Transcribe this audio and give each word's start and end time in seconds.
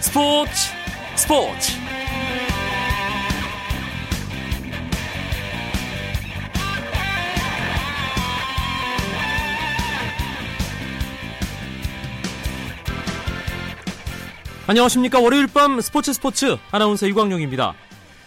스포츠 0.00 0.50
스포츠. 1.14 1.72
안녕하십니까. 14.66 15.20
월요일 15.20 15.46
밤 15.46 15.80
스포츠 15.80 16.12
스포츠. 16.14 16.56
아나운서 16.70 17.06
이광용입니다. 17.06 17.74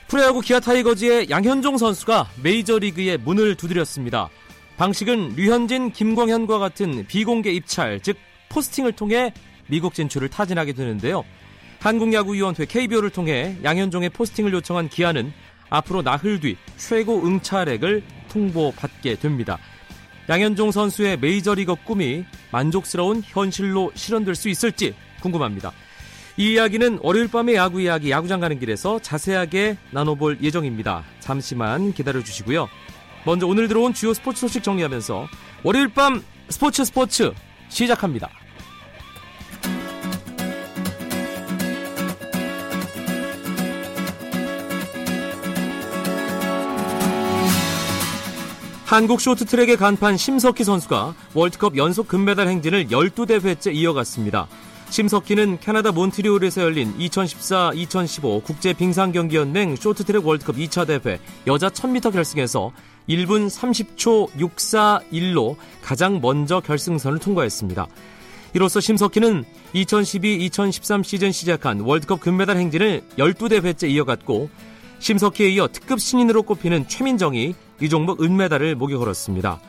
프로야구 0.08 0.42
기아 0.42 0.60
타이거즈의 0.60 1.32
양현종 1.32 1.80
선수가 1.80 2.30
메이저리그에 2.44 3.18
문을 3.18 3.56
두드렸습니다. 3.56 4.30
방식은 4.78 5.36
류현진, 5.36 5.92
김광현과 5.92 6.60
같은 6.60 7.08
비공개 7.08 7.52
입찰, 7.52 8.00
즉 8.00 8.18
포스팅을 8.50 8.92
통해 8.92 9.34
미국 9.68 9.96
진출을 9.96 10.30
타진하게 10.30 10.74
되는데요. 10.74 11.26
한국야구위원회 11.84 12.66
KBO를 12.66 13.10
통해 13.10 13.58
양현종의 13.62 14.12
포스팅을 14.12 14.54
요청한 14.54 14.88
기아는 14.88 15.34
앞으로 15.70 16.02
나흘 16.02 16.40
뒤 16.40 16.56
최고 16.78 17.22
응찰액을 17.26 18.02
통보받게 18.30 19.16
됩니다. 19.16 19.58
양현종 20.30 20.72
선수의 20.72 21.20
메이저리거 21.20 21.76
꿈이 21.84 22.24
만족스러운 22.52 23.22
현실로 23.26 23.92
실현될 23.96 24.34
수 24.36 24.48
있을지 24.48 24.96
궁금합니다. 25.22 25.74
이 26.38 26.54
이야기는 26.54 27.00
월요일 27.02 27.28
밤의 27.28 27.56
야구 27.56 27.82
이야기 27.82 28.12
야구장 28.12 28.40
가는 28.40 28.58
길에서 28.58 29.00
자세하게 29.00 29.78
나눠볼 29.92 30.38
예정입니다. 30.42 31.04
잠시만 31.20 31.92
기다려 31.92 32.24
주시고요. 32.24 32.70
먼저 33.26 33.46
오늘 33.46 33.68
들어온 33.68 33.94
주요 33.94 34.14
스포츠 34.14 34.40
소식 34.40 34.64
정리하면서 34.64 35.28
월요일 35.64 35.90
밤 35.90 36.24
스포츠 36.48 36.86
스포츠 36.86 37.34
시작합니다. 37.68 38.30
한국 48.94 49.22
쇼트트랙의 49.22 49.78
간판 49.78 50.18
심석희 50.18 50.64
선수가 50.64 51.16
월드컵 51.34 51.78
연속 51.78 52.08
금메달 52.08 52.48
행진을 52.48 52.90
12대회째 52.90 53.74
이어갔습니다. 53.74 54.48
심석희는 54.92 55.58
캐나다 55.62 55.92
몬트리올에서 55.92 56.62
열린 56.62 56.94
2014-2015 57.00 58.44
국제 58.44 58.72
빙상경기연맹 58.74 59.78
쇼트트랙 59.78 60.28
월드컵 60.28 60.58
2차 60.58 60.86
대회 60.86 61.18
여자 61.48 61.70
1000m 61.70 62.14
결승에서 62.14 62.72
1분 63.10 63.50
30초 63.50 64.30
641로 64.34 65.56
가장 65.82 66.22
먼저 66.22 66.60
결승선을 66.60 67.18
통과했습니다. 67.18 67.88
이로써 68.54 68.80
심석희는 68.80 69.44
2012-2013 69.74 71.04
시즌 71.04 71.32
시작한 71.32 71.80
월드컵 71.80 72.20
금메달 72.20 72.58
행진을 72.58 73.02
12대회째 73.18 73.90
이어갔고 73.90 74.52
심석희에 75.04 75.50
이어 75.50 75.68
특급 75.68 76.00
신인으로 76.00 76.44
꼽히는 76.44 76.88
최민정이 76.88 77.54
이 77.82 77.90
종목 77.90 78.24
은메달을 78.24 78.76
목에 78.76 78.96
걸었습니다. 78.96 79.60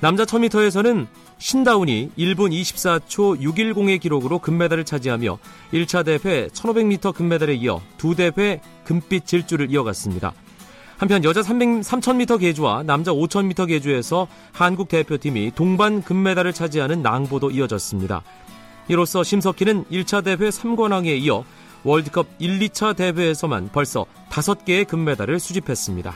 남자 0.00 0.24
1000m에서는 0.24 1.06
신다운이 1.38 2.10
1분 2.18 2.50
24초 2.50 3.40
610의 3.40 4.00
기록으로 4.00 4.40
금메달을 4.40 4.84
차지하며 4.84 5.38
1차 5.72 6.04
대회 6.04 6.48
1500m 6.48 7.14
금메달에 7.14 7.54
이어 7.54 7.80
두 7.96 8.16
대회 8.16 8.60
금빛 8.82 9.24
질주를 9.24 9.70
이어갔습니다. 9.70 10.32
한편 10.98 11.22
여자 11.22 11.44
300, 11.44 11.82
3000m 11.82 12.40
계주와 12.40 12.82
남자 12.82 13.12
5000m 13.12 13.68
계주에서 13.68 14.26
한국 14.50 14.88
대표팀이 14.88 15.52
동반 15.54 16.02
금메달을 16.02 16.52
차지하는 16.52 17.02
낭보도 17.02 17.52
이어졌습니다. 17.52 18.24
이로써 18.88 19.22
심석희는 19.22 19.84
1차 19.92 20.24
대회 20.24 20.36
3관왕에 20.36 21.22
이어 21.22 21.44
월드컵 21.84 22.26
1, 22.38 22.58
2차 22.60 22.96
대회에서만 22.96 23.70
벌써 23.72 24.06
5개의 24.30 24.86
금메달을 24.86 25.40
수집했습니다. 25.40 26.14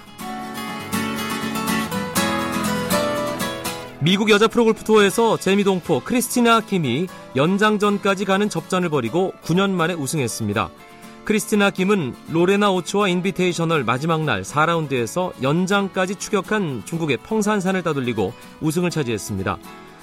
미국 4.00 4.30
여자 4.30 4.46
프로골프 4.46 4.84
투어에서 4.84 5.36
제미동포 5.36 6.00
크리스티나 6.04 6.60
김이 6.60 7.08
연장전까지 7.34 8.24
가는 8.24 8.48
접전을 8.48 8.88
벌이고 8.88 9.32
9년 9.42 9.70
만에 9.70 9.94
우승했습니다. 9.94 10.70
크리스티나 11.24 11.70
김은 11.70 12.14
로레나 12.30 12.70
오초아 12.70 13.08
인비테이셔널 13.08 13.82
마지막 13.82 14.22
날 14.22 14.42
4라운드에서 14.42 15.32
연장까지 15.42 16.14
추격한 16.16 16.84
중국의 16.84 17.16
펑산산을 17.16 17.82
따돌리고 17.82 18.32
우승을 18.60 18.90
차지했습니다. 18.90 19.56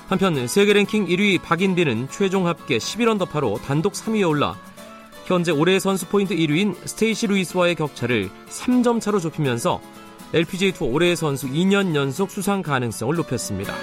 한편 0.10 0.48
세계 0.48 0.74
랭킹 0.74 1.06
1위 1.06 1.42
박인비는 1.42 2.10
최종 2.12 2.46
합계 2.48 2.78
11언더파로 2.78 3.62
단독 3.62 3.94
3위에 3.94 4.28
올라 4.28 4.58
현재 5.26 5.52
올해 5.52 5.80
선수 5.80 6.06
포인트 6.08 6.36
1위인 6.36 6.76
스테이시 6.86 7.28
루이스와의 7.28 7.76
격차를 7.76 8.30
3점 8.50 9.00
차로 9.00 9.20
좁히면서 9.20 9.82
LPGA 10.34 10.74
투어 10.74 10.88
올해의 10.88 11.16
선수 11.16 11.48
2년 11.48 11.96
연속 11.96 12.32
수상 12.32 12.62
가능성을 12.62 13.16
높였습니다. 13.16 13.74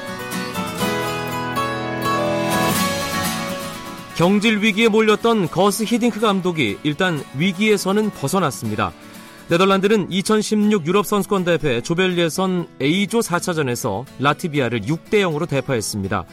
경질 4.16 4.58
위기에 4.62 4.88
몰렸던 4.88 5.48
거스 5.48 5.84
히딩크 5.84 6.20
감독이 6.20 6.76
일단 6.82 7.24
위기에서는 7.38 8.10
벗어났습니다. 8.10 8.92
네덜란드는 9.48 10.12
2016 10.12 10.86
유럽 10.86 11.06
선수권 11.06 11.44
대회 11.44 11.80
조별 11.80 12.18
예선 12.18 12.68
A조 12.82 13.20
4차전에서 13.20 14.04
라트비아를 14.18 14.82
6대 14.82 15.22
0으로 15.22 15.48
대파했습니다. 15.48 16.24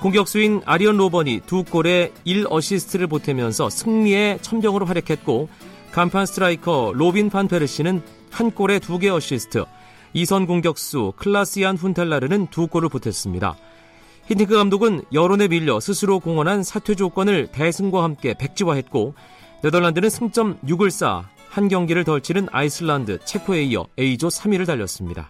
공격수인 0.00 0.62
아리언 0.64 0.96
로번이 0.96 1.40
두 1.46 1.64
골에 1.64 2.12
1어시스트를 2.24 3.10
보태면서 3.10 3.68
승리의 3.68 4.38
첨병으로 4.42 4.86
활약했고 4.86 5.48
간판 5.90 6.24
스트라이커 6.26 6.92
로빈 6.94 7.30
판 7.30 7.48
페르시는 7.48 8.02
한 8.30 8.50
골에 8.52 8.78
두 8.78 8.98
개 8.98 9.08
어시스트, 9.08 9.64
이선 10.12 10.46
공격수 10.46 11.14
클라스얀 11.16 11.76
훈텔라르는 11.76 12.46
두 12.48 12.68
골을 12.68 12.88
보탰습니다. 12.90 13.56
힌티크 14.26 14.54
감독은 14.54 15.02
여론에 15.12 15.48
밀려 15.48 15.80
스스로 15.80 16.20
공언한 16.20 16.62
사퇴 16.62 16.94
조건을 16.94 17.48
대승과 17.48 18.02
함께 18.04 18.34
백지화했고 18.38 19.14
네덜란드는 19.64 20.10
승점 20.10 20.58
6을 20.64 20.90
쌓아 20.90 21.28
한 21.48 21.68
경기를 21.68 22.04
덜 22.04 22.20
치른 22.20 22.46
아이슬란드, 22.52 23.18
체코에 23.24 23.64
이어 23.64 23.86
A조 23.98 24.28
3위를 24.28 24.66
달렸습니다. 24.66 25.28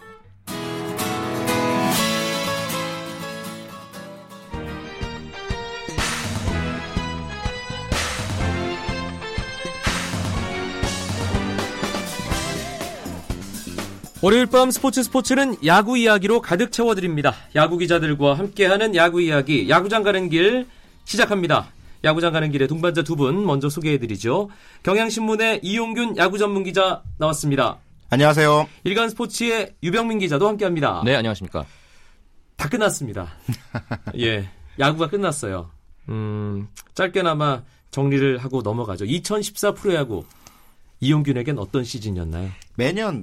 월요일 14.20 14.46
밤 14.46 14.70
스포츠 14.72 15.02
스포츠는 15.04 15.56
야구 15.64 15.96
이야기로 15.96 16.40
가득 16.40 16.72
채워드립니다. 16.72 17.34
야구 17.54 17.78
기자들과 17.78 18.34
함께하는 18.34 18.96
야구 18.96 19.22
이야기, 19.22 19.68
야구장 19.68 20.02
가는 20.02 20.28
길 20.28 20.66
시작합니다. 21.04 21.68
야구장 22.04 22.32
가는 22.32 22.50
길에 22.50 22.66
동반자 22.66 23.02
두 23.02 23.14
분 23.16 23.44
먼저 23.46 23.68
소개해드리죠. 23.68 24.50
경향신문의 24.82 25.60
이용균 25.62 26.16
야구 26.16 26.38
전문 26.38 26.64
기자 26.64 27.02
나왔습니다. 27.18 27.78
안녕하세요. 28.10 28.68
일간 28.84 29.08
스포츠의 29.10 29.74
유병민 29.82 30.18
기자도 30.18 30.48
함께합니다. 30.48 31.02
네, 31.04 31.14
안녕하십니까. 31.14 31.64
다 32.56 32.68
끝났습니다. 32.68 33.28
예, 34.18 34.48
야구가 34.80 35.08
끝났어요. 35.10 35.70
음, 36.08 36.68
짧게나마 36.94 37.62
정리를 37.92 38.38
하고 38.38 38.62
넘어가죠. 38.62 39.04
2014 39.04 39.74
프로야구 39.74 40.24
이용균에겐 41.00 41.58
어떤 41.58 41.84
시즌이었나요? 41.84 42.50
매년 42.76 43.22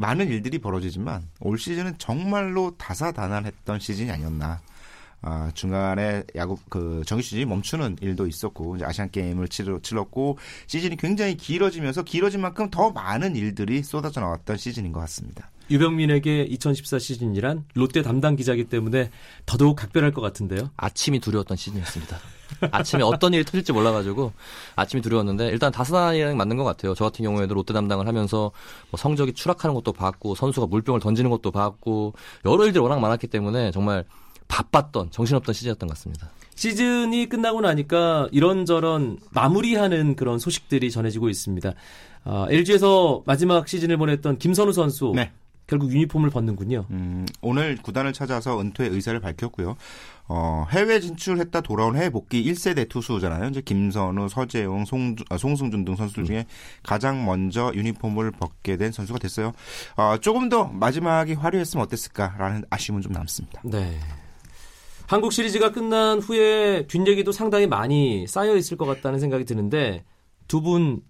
많은 0.00 0.28
일들이 0.28 0.58
벌어지지만 0.58 1.28
올 1.40 1.58
시즌은 1.58 1.98
정말로 1.98 2.74
다사다난했던 2.78 3.80
시즌이 3.80 4.10
아니었나. 4.10 4.60
아, 5.22 5.50
중간에 5.52 6.24
야구 6.34 6.56
그 6.70 7.02
정규 7.06 7.22
시즌이 7.22 7.44
멈추는 7.44 7.98
일도 8.00 8.26
있었고 8.26 8.76
이제 8.76 8.86
아시안 8.86 9.10
게임을 9.10 9.48
치러, 9.48 9.78
치렀고 9.78 10.38
시즌이 10.66 10.96
굉장히 10.96 11.36
길어지면서 11.36 12.04
길어진 12.04 12.40
만큼 12.40 12.70
더 12.70 12.90
많은 12.90 13.36
일들이 13.36 13.82
쏟아져 13.82 14.22
나왔던 14.22 14.56
시즌인 14.56 14.92
것 14.92 15.00
같습니다. 15.00 15.50
유병민에게 15.70 16.42
2014 16.42 16.98
시즌이란 16.98 17.64
롯데 17.74 18.02
담당 18.02 18.36
기자이기 18.36 18.64
때문에 18.64 19.10
더더욱 19.46 19.76
각별할 19.76 20.12
것 20.12 20.20
같은데요. 20.20 20.70
아침이 20.76 21.20
두려웠던 21.20 21.56
시즌이었습니다. 21.56 22.18
아침에 22.72 23.02
어떤 23.02 23.32
일이 23.32 23.44
터질지 23.44 23.72
몰라가지고 23.72 24.32
아침이 24.76 25.00
두려웠는데 25.02 25.48
일단 25.48 25.70
다스나이랑 25.70 26.36
맞는 26.36 26.56
것 26.56 26.64
같아요. 26.64 26.94
저 26.94 27.04
같은 27.04 27.24
경우에도 27.24 27.54
롯데 27.54 27.72
담당을 27.72 28.06
하면서 28.06 28.50
뭐 28.90 28.98
성적이 28.98 29.32
추락하는 29.32 29.74
것도 29.74 29.92
봤고 29.92 30.34
선수가 30.34 30.66
물병을 30.66 31.00
던지는 31.00 31.30
것도 31.30 31.50
봤고 31.50 32.14
여러 32.44 32.64
일들이 32.66 32.82
워낙 32.82 32.98
많았기 32.98 33.28
때문에 33.28 33.70
정말 33.70 34.04
바빴던 34.48 35.12
정신없던 35.12 35.54
시즌이었던 35.54 35.88
것 35.88 35.94
같습니다. 35.94 36.30
시즌이 36.56 37.28
끝나고 37.28 37.62
나니까 37.62 38.28
이런저런 38.32 39.18
마무리하는 39.30 40.14
그런 40.16 40.38
소식들이 40.38 40.90
전해지고 40.90 41.30
있습니다. 41.30 41.72
어, 42.24 42.46
LG에서 42.50 43.22
마지막 43.24 43.66
시즌을 43.66 43.96
보냈던 43.96 44.36
김선우 44.36 44.72
선수 44.72 45.12
네. 45.14 45.32
결국 45.70 45.92
유니폼을 45.92 46.30
벗는군요. 46.30 46.84
음, 46.90 47.24
오늘 47.42 47.76
구단을 47.76 48.12
찾아서 48.12 48.60
은퇴 48.60 48.86
의사를 48.86 49.18
밝혔고요. 49.20 49.76
어, 50.26 50.66
해외 50.70 50.98
진출했다 50.98 51.60
돌아온 51.60 51.94
해외 51.94 52.10
복귀 52.10 52.42
1세대 52.42 52.88
투수잖아요. 52.88 53.50
이제 53.50 53.60
김선우, 53.60 54.28
서재용, 54.28 54.84
송, 54.84 55.14
아, 55.28 55.38
송승준 55.38 55.84
등 55.84 55.94
선수들 55.94 56.24
중에 56.24 56.46
가장 56.82 57.24
먼저 57.24 57.70
유니폼을 57.72 58.32
벗게 58.32 58.76
된 58.76 58.90
선수가 58.90 59.20
됐어요. 59.20 59.52
어, 59.96 60.16
조금 60.20 60.48
더 60.48 60.64
마지막이 60.64 61.34
화려했으면 61.34 61.84
어땠을까라는 61.86 62.64
아쉬움은 62.68 63.02
좀 63.02 63.12
남습니다. 63.12 63.62
네. 63.64 63.96
한국 65.06 65.32
시리즈가 65.32 65.70
끝난 65.70 66.18
후에 66.18 66.88
뒷얘기도 66.88 67.30
상당히 67.30 67.68
많이 67.68 68.26
쌓여 68.26 68.56
있을 68.56 68.76
것 68.76 68.86
같다는 68.86 69.20
생각이 69.20 69.44
드는데 69.44 70.02
두 70.48 70.60
분 70.62 71.02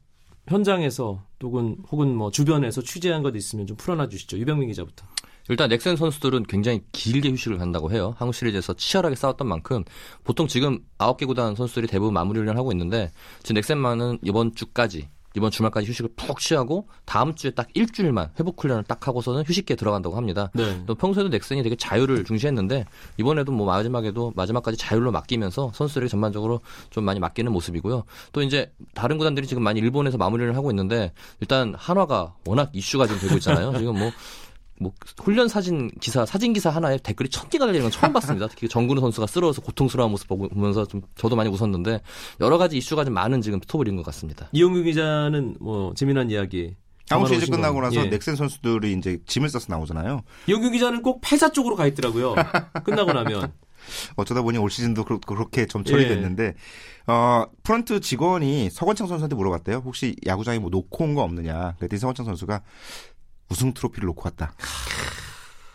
현장에서 0.48 1.24
혹은 1.42 1.76
혹은 1.90 2.14
뭐 2.14 2.30
주변에서 2.30 2.82
취재한 2.82 3.22
것 3.22 3.34
있으면 3.36 3.66
좀 3.66 3.76
풀어놔 3.76 4.08
주시죠. 4.08 4.38
유병민 4.38 4.68
기자부터. 4.68 5.06
일단 5.48 5.68
넥센 5.68 5.96
선수들은 5.96 6.44
굉장히 6.44 6.82
길게 6.92 7.30
휴식을 7.30 7.58
간다고 7.58 7.90
해요. 7.90 8.14
한국 8.18 8.34
시리즈에서 8.34 8.74
치열하게 8.74 9.16
싸웠던 9.16 9.48
만큼 9.48 9.84
보통 10.22 10.46
지금 10.46 10.78
9개 10.98 11.26
구단 11.26 11.56
선수들이 11.56 11.88
대부분 11.88 12.14
마무리 12.14 12.38
훈련을 12.38 12.58
하고 12.58 12.70
있는데 12.72 13.10
지금 13.42 13.54
넥센만은 13.54 14.18
이번 14.22 14.54
주까지 14.54 15.08
이번 15.36 15.50
주말까지 15.50 15.86
휴식을 15.86 16.10
푹 16.16 16.40
취하고 16.40 16.88
다음 17.04 17.34
주에 17.34 17.50
딱 17.52 17.68
일주일만 17.74 18.30
회복 18.38 18.62
훈련을 18.62 18.84
딱 18.84 19.06
하고서는 19.06 19.44
휴식기에 19.44 19.76
들어간다고 19.76 20.16
합니다. 20.16 20.50
네. 20.54 20.82
또 20.86 20.94
평소에도 20.94 21.28
넥센이 21.28 21.62
되게 21.62 21.76
자유를 21.76 22.24
중시했는데 22.24 22.86
이번에도 23.18 23.52
뭐 23.52 23.66
마지막에도 23.66 24.32
마지막까지 24.34 24.76
자율로 24.76 25.12
맡기면서 25.12 25.70
선수들이 25.74 26.08
전반적으로 26.08 26.60
좀 26.90 27.04
많이 27.04 27.20
맡기는 27.20 27.50
모습이고요. 27.52 28.04
또 28.32 28.42
이제 28.42 28.72
다른 28.94 29.18
구단들이 29.18 29.46
지금 29.46 29.62
많이 29.62 29.80
일본에서 29.80 30.18
마무리를 30.18 30.56
하고 30.56 30.70
있는데 30.70 31.12
일단 31.40 31.74
한화가 31.76 32.34
워낙 32.46 32.70
이슈가 32.72 33.06
좀 33.06 33.18
되고 33.18 33.34
있잖아요. 33.34 33.76
지금 33.78 33.98
뭐 33.98 34.10
뭐 34.80 34.92
훈련 35.22 35.46
사진 35.46 35.90
기사 36.00 36.24
사진 36.24 36.52
기사 36.54 36.70
하나에 36.70 36.96
댓글이 36.96 37.28
천 37.28 37.48
개가 37.50 37.66
달리는 37.66 37.84
건 37.84 37.92
처음 37.92 38.12
봤습니다. 38.14 38.48
특히 38.48 38.66
정근우 38.66 39.00
선수가 39.02 39.26
쓰러워서 39.26 39.60
고통스러운 39.60 40.10
모습 40.10 40.26
보면서 40.26 40.86
좀 40.86 41.02
저도 41.16 41.36
많이 41.36 41.50
웃었는데 41.50 42.00
여러 42.40 42.56
가지 42.56 42.78
이슈가 42.78 43.04
좀 43.04 43.12
많은 43.14 43.42
지금 43.42 43.60
스토리인 43.60 43.96
것 43.96 44.04
같습니다. 44.06 44.48
이용규 44.52 44.82
기자는 44.84 45.56
뭐 45.60 45.92
재미난 45.94 46.30
이야기. 46.30 46.74
담아놓으신 47.08 47.40
시리즈 47.40 47.50
끝나고 47.50 47.74
거. 47.74 47.82
나서 47.82 47.96
예. 47.96 48.08
넥센 48.08 48.36
선수들이 48.36 48.92
이제 48.94 49.18
짐을 49.26 49.48
싸서 49.50 49.66
나오잖아요. 49.68 50.22
이용규 50.46 50.70
기자는 50.70 51.02
꼭 51.02 51.20
폐사 51.22 51.50
쪽으로 51.52 51.76
가 51.76 51.86
있더라고요. 51.86 52.34
끝나고 52.84 53.12
나면. 53.12 53.52
어쩌다 54.14 54.42
보니 54.42 54.58
올 54.58 54.70
시즌도 54.70 55.04
그렇- 55.04 55.18
그렇게 55.26 55.66
좀 55.66 55.82
처리됐는데 55.82 56.54
어, 57.06 57.44
프런트 57.64 57.98
직원이 58.00 58.68
서건창 58.70 59.08
선수한테 59.08 59.34
물어봤대요. 59.34 59.78
혹시 59.84 60.14
야구장에 60.26 60.58
뭐 60.60 60.70
놓고 60.70 61.02
온 61.04 61.14
거 61.16 61.22
없느냐. 61.22 61.74
그랬더니 61.78 61.98
서건창 61.98 62.26
선수가 62.26 62.62
우승 63.50 63.72
트로피를 63.74 64.06
놓고 64.06 64.22
왔다. 64.24 64.52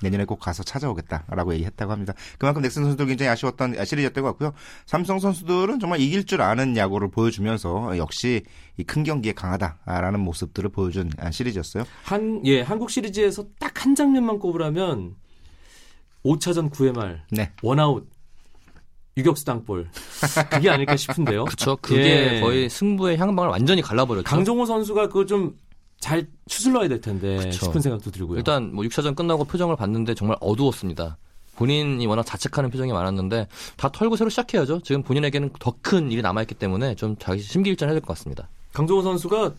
내년에 0.01 0.25
꼭 0.25 0.39
가서 0.39 0.61
찾아오겠다라고 0.61 1.53
얘기했다고 1.53 1.91
합니다. 1.91 2.13
그만큼 2.37 2.61
넥슨 2.61 2.83
선수들 2.83 3.07
굉장히 3.07 3.29
아쉬웠던 3.29 3.83
시리즈였던 3.85 4.23
것 4.23 4.29
같고요. 4.31 4.53
삼성 4.85 5.19
선수들은 5.19 5.79
정말 5.79 5.99
이길 6.01 6.25
줄 6.25 6.41
아는 6.41 6.75
야구를 6.77 7.09
보여주면서 7.09 7.97
역시 7.97 8.43
이 8.77 8.83
큰 8.83 9.03
경기에 9.03 9.31
강하다라는 9.33 10.19
모습들을 10.19 10.69
보여준 10.69 11.09
시리즈였어요. 11.31 11.85
한, 12.03 12.41
예, 12.45 12.61
한국 12.61 12.89
시리즈에서 12.91 13.45
딱 13.59 13.75
한 13.85 13.93
장면만 13.93 14.39
꼽으라면 14.39 15.15
5차전 16.23 16.71
9회 16.71 16.95
말 16.95 17.23
네. 17.29 17.51
원아웃 17.61 18.07
유격수 19.15 19.45
땅볼 19.45 19.89
그게 20.49 20.69
아닐까 20.71 20.95
싶은데요. 20.97 21.45
그렇죠. 21.45 21.77
그게 21.77 22.35
예. 22.37 22.39
거의 22.41 22.67
승부의 22.69 23.17
향방을 23.17 23.49
완전히 23.51 23.81
갈라버렸죠. 23.83 24.25
강정호 24.25 24.65
선수가 24.65 25.07
그거 25.09 25.25
좀 25.25 25.55
잘 25.99 26.27
추슬러야 26.47 26.87
될 26.87 27.01
텐데 27.01 27.37
그쵸. 27.37 27.65
싶은 27.65 27.81
생각도 27.81 28.11
들고요. 28.11 28.37
일단 28.37 28.73
뭐 28.73 28.83
6차전 28.85 29.15
끝나고 29.15 29.45
표정을 29.45 29.75
봤는데 29.75 30.13
정말 30.13 30.37
어두웠습니다. 30.41 31.17
본인이 31.55 32.05
워낙 32.05 32.23
자책하는 32.23 32.69
표정이 32.69 32.91
많았는데 32.91 33.47
다 33.77 33.89
털고 33.91 34.15
새로 34.17 34.29
시작해야죠. 34.29 34.81
지금 34.81 35.03
본인에게는 35.03 35.51
더 35.59 35.73
큰 35.81 36.11
일이 36.11 36.21
남아있기 36.21 36.55
때문에 36.55 36.95
좀 36.95 37.15
자기 37.17 37.41
심기일전 37.41 37.87
해야 37.89 37.93
될 37.93 38.01
것 38.01 38.07
같습니다. 38.17 38.49
강정호 38.73 39.01
선수가 39.03 39.53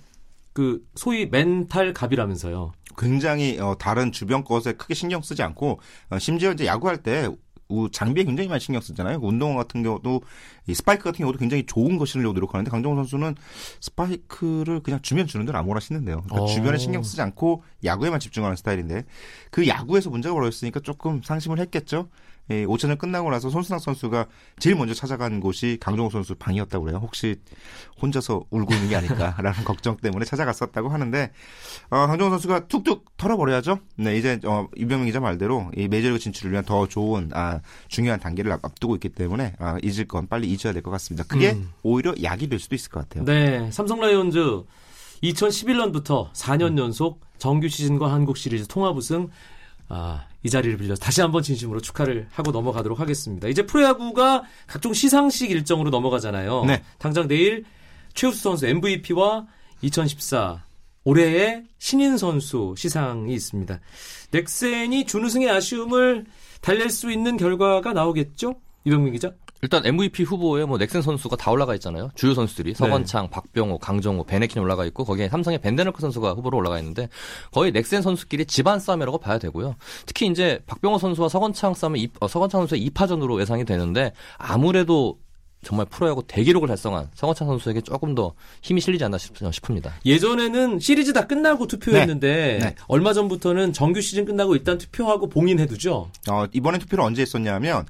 그 0.53 0.85
소위 0.95 1.27
멘탈 1.27 1.93
갑이라면서요. 1.93 2.73
굉장히 2.99 3.59
어, 3.59 3.75
다른 3.79 4.13
주변 4.13 4.45
것에 4.45 4.73
크게 4.75 4.95
신경 4.95 5.21
쓰지 5.23 5.43
않고 5.43 5.81
어, 6.11 6.19
심지어 6.19 6.53
이제 6.53 6.67
야구할 6.67 7.03
때 7.03 7.27
우- 7.27 7.37
장비에 7.93 8.25
굉장히 8.25 8.49
많이 8.49 8.61
신경 8.61 8.81
쓰잖아요. 8.81 9.19
운동 9.23 9.57
같은 9.57 9.83
경우도 9.83 10.23
이 10.67 10.75
스파이크 10.75 11.05
같은 11.05 11.19
경우도 11.19 11.39
굉장히 11.39 11.65
좋은 11.67 11.99
거 11.99 12.05
신으려고 12.05 12.35
노력하는데 12.35 12.71
강정호 12.71 12.97
선수는 12.97 13.35
스파이크를 13.81 14.81
그냥 14.81 15.01
주면 15.03 15.27
주는 15.27 15.47
대로 15.47 15.59
아무거나 15.59 15.81
신는데요. 15.81 16.23
그러니까 16.23 16.43
어. 16.43 16.47
주변에 16.47 16.79
신경 16.79 17.03
쓰지 17.03 17.21
않고 17.23 17.63
야구에만 17.85 18.21
집중하는 18.21 18.57
스타일인데 18.57 19.05
그 19.51 19.67
야구에서 19.67 20.11
문제가 20.11 20.35
벌어졌으니까 20.35 20.81
조금 20.81 21.23
상심을 21.23 21.59
했겠죠. 21.61 22.09
예, 22.51 22.65
5차전 22.65 22.97
끝나고 22.99 23.31
나서 23.31 23.51
손순학 23.51 23.81
선수가 23.83 24.27
제일 24.61 24.77
먼저 24.77 24.95
찾아간 24.95 25.41
곳이 25.41 25.79
강정호 25.81 26.11
선수 26.11 26.35
방이었다고 26.37 26.85
그래요. 26.85 27.01
혹시 27.03 27.37
혼자서 28.01 28.45
울고 28.51 28.73
있는 28.75 28.89
게 28.89 28.97
아닐까라는 28.97 29.65
걱정 29.65 29.97
때문에 29.97 30.25
찾아갔었다고 30.25 30.89
하는데 30.89 31.33
어, 31.91 32.07
강정호 32.07 32.31
선수가 32.31 32.69
툭툭 32.69 33.17
털어버려야죠. 33.17 33.81
네, 33.97 34.17
이제 34.17 34.39
어, 34.45 34.69
이병민 34.77 35.07
기자 35.07 35.19
말대로 35.21 35.71
이 35.77 35.89
메이저리그 35.89 36.19
진출을 36.21 36.53
위한 36.53 36.65
더 36.65 36.87
좋은 36.87 37.31
아, 37.35 37.61
중요한 37.89 38.21
단계를 38.21 38.53
앞- 38.53 38.65
앞두고 38.65 38.95
있기 38.97 39.09
때문에 39.09 39.55
아, 39.59 39.79
잊을 39.83 40.07
건 40.07 40.29
빨리 40.29 40.49
잊어야 40.53 40.73
될 40.73 40.83
것 40.83 40.91
같습니다. 40.93 41.25
그게 41.29 41.53
음. 41.53 41.71
오히려 41.83 42.15
약이 42.23 42.49
될 42.49 42.59
수도 42.61 42.75
있을 42.77 42.91
것 42.91 43.01
같아요. 43.09 43.25
네, 43.25 43.71
삼성 43.73 43.99
라이온즈 44.01 44.63
2011년부터 45.23 46.31
4년 46.33 46.79
연속 46.79 47.21
정규 47.39 47.69
시즌과 47.69 48.13
한국 48.13 48.37
시리즈 48.37 48.67
통합 48.67 48.97
우승 48.97 49.29
아, 49.89 50.27
이 50.43 50.51
자리를 50.51 50.77
빌려서 50.79 51.01
다시 51.01 51.21
한번 51.21 51.43
진심으로 51.43 51.81
축하를 51.81 52.27
하고 52.33 52.51
넘어가도록 52.51 53.01
하겠습니다. 53.01 53.49
이제 53.49 53.65
프로야구가 53.65 54.45
각종 54.67 54.93
시상식 54.93 55.51
일정으로 55.51 55.91
넘어가잖아요. 55.91 56.65
네. 56.65 56.83
당장 56.99 57.29
내일 57.29 57.65
최우수 58.15 58.43
선수 58.43 58.67
MVP와 58.67 59.47
2014 59.83 60.65
올해의 61.05 61.65
신인 61.79 62.17
선수 62.17 62.75
시상이 62.77 63.33
있습니다. 63.33 63.79
넥센이 64.33 65.07
준우승의 65.07 65.49
아쉬움을 65.51 66.27
달랠 66.61 66.91
수 66.91 67.13
있는 67.13 67.37
결과가 67.37 67.93
나오겠죠? 67.93 68.57
이병민 68.85 69.13
기자? 69.13 69.33
일단 69.63 69.85
MVP 69.87 70.23
후보에 70.25 70.65
뭐 70.67 70.77
넥센 70.79 71.01
선수가 71.03 71.37
다 71.37 71.51
올라가 71.51 71.75
있잖아요. 71.75 72.11
주요 72.15 72.35
선수들이 72.35 72.75
서건창, 72.75 73.31
박병호, 73.31 73.79
강정호, 73.79 74.25
베네킨 74.25 74.61
올라가 74.63 74.85
있고 74.87 75.05
거기에 75.05 75.29
삼성의 75.29 75.61
벤데너크 75.61 76.01
선수가 76.01 76.33
후보로 76.35 76.59
올라가 76.59 76.79
있는데 76.79 77.09
거의 77.53 77.73
넥센 77.73 78.03
선수끼리 78.03 78.45
집안 78.47 78.79
싸움이라고 78.79 79.19
봐야 79.19 79.39
되고요. 79.39 79.77
특히 80.05 80.27
이제 80.27 80.61
박병호 80.67 80.99
선수와 80.99 81.29
서건창 81.29 81.75
싸움은 81.75 81.99
이- 82.01 82.09
어, 82.21 82.29
서건창 82.29 82.61
선수의 82.63 82.89
2파전으로 82.91 83.41
예상이 83.41 83.65
되는데 83.65 84.13
아무래도 84.37 85.19
정말 85.63 85.87
프로야구 85.87 86.23
대기록을 86.27 86.69
달성한 86.69 87.09
서건창 87.15 87.49
선수에게 87.49 87.81
조금 87.81 88.15
더 88.15 88.35
힘이 88.63 88.81
실리지 88.81 89.05
않나 89.05 89.19
싶, 89.19 89.37
싶습니다. 89.37 89.95
예전에는 90.05 90.79
시리즈 90.79 91.13
다 91.13 91.27
끝나고 91.27 91.67
투표했는데 91.67 92.59
네. 92.61 92.67
네. 92.67 92.75
얼마 92.87 93.13
전부터는 93.13 93.73
정규 93.73 94.01
시즌 94.01 94.25
끝나고 94.25 94.55
일단 94.55 94.79
투표하고 94.79 95.29
봉인해두죠. 95.29 96.11
어, 96.31 96.47
이번에 96.53 96.79
투표를 96.79 97.05
언제 97.05 97.23
했었냐면 97.23 97.85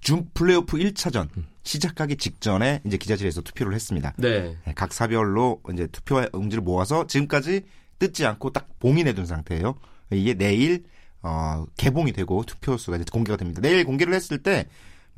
준 0.00 0.28
플레이오프 0.34 0.76
1차전 0.78 1.28
시작하기 1.64 2.16
직전에 2.16 2.82
이제 2.86 2.96
기자실에서 2.96 3.42
투표를 3.42 3.74
했습니다. 3.74 4.14
네. 4.16 4.56
네, 4.64 4.72
각 4.74 4.92
사별로 4.92 5.60
이제 5.72 5.86
투표 5.88 6.24
응지를 6.34 6.62
모아서 6.62 7.06
지금까지 7.06 7.62
뜯지 7.98 8.26
않고 8.26 8.52
딱 8.52 8.68
봉인해 8.78 9.12
둔 9.12 9.26
상태예요. 9.26 9.74
이게 10.12 10.34
내일 10.34 10.84
어, 11.22 11.66
개봉이 11.76 12.12
되고 12.12 12.44
투표 12.44 12.76
수가 12.76 12.96
이제 12.96 13.04
공개가 13.10 13.36
됩니다. 13.36 13.60
내일 13.60 13.84
공개를 13.84 14.14
했을 14.14 14.38
때 14.38 14.66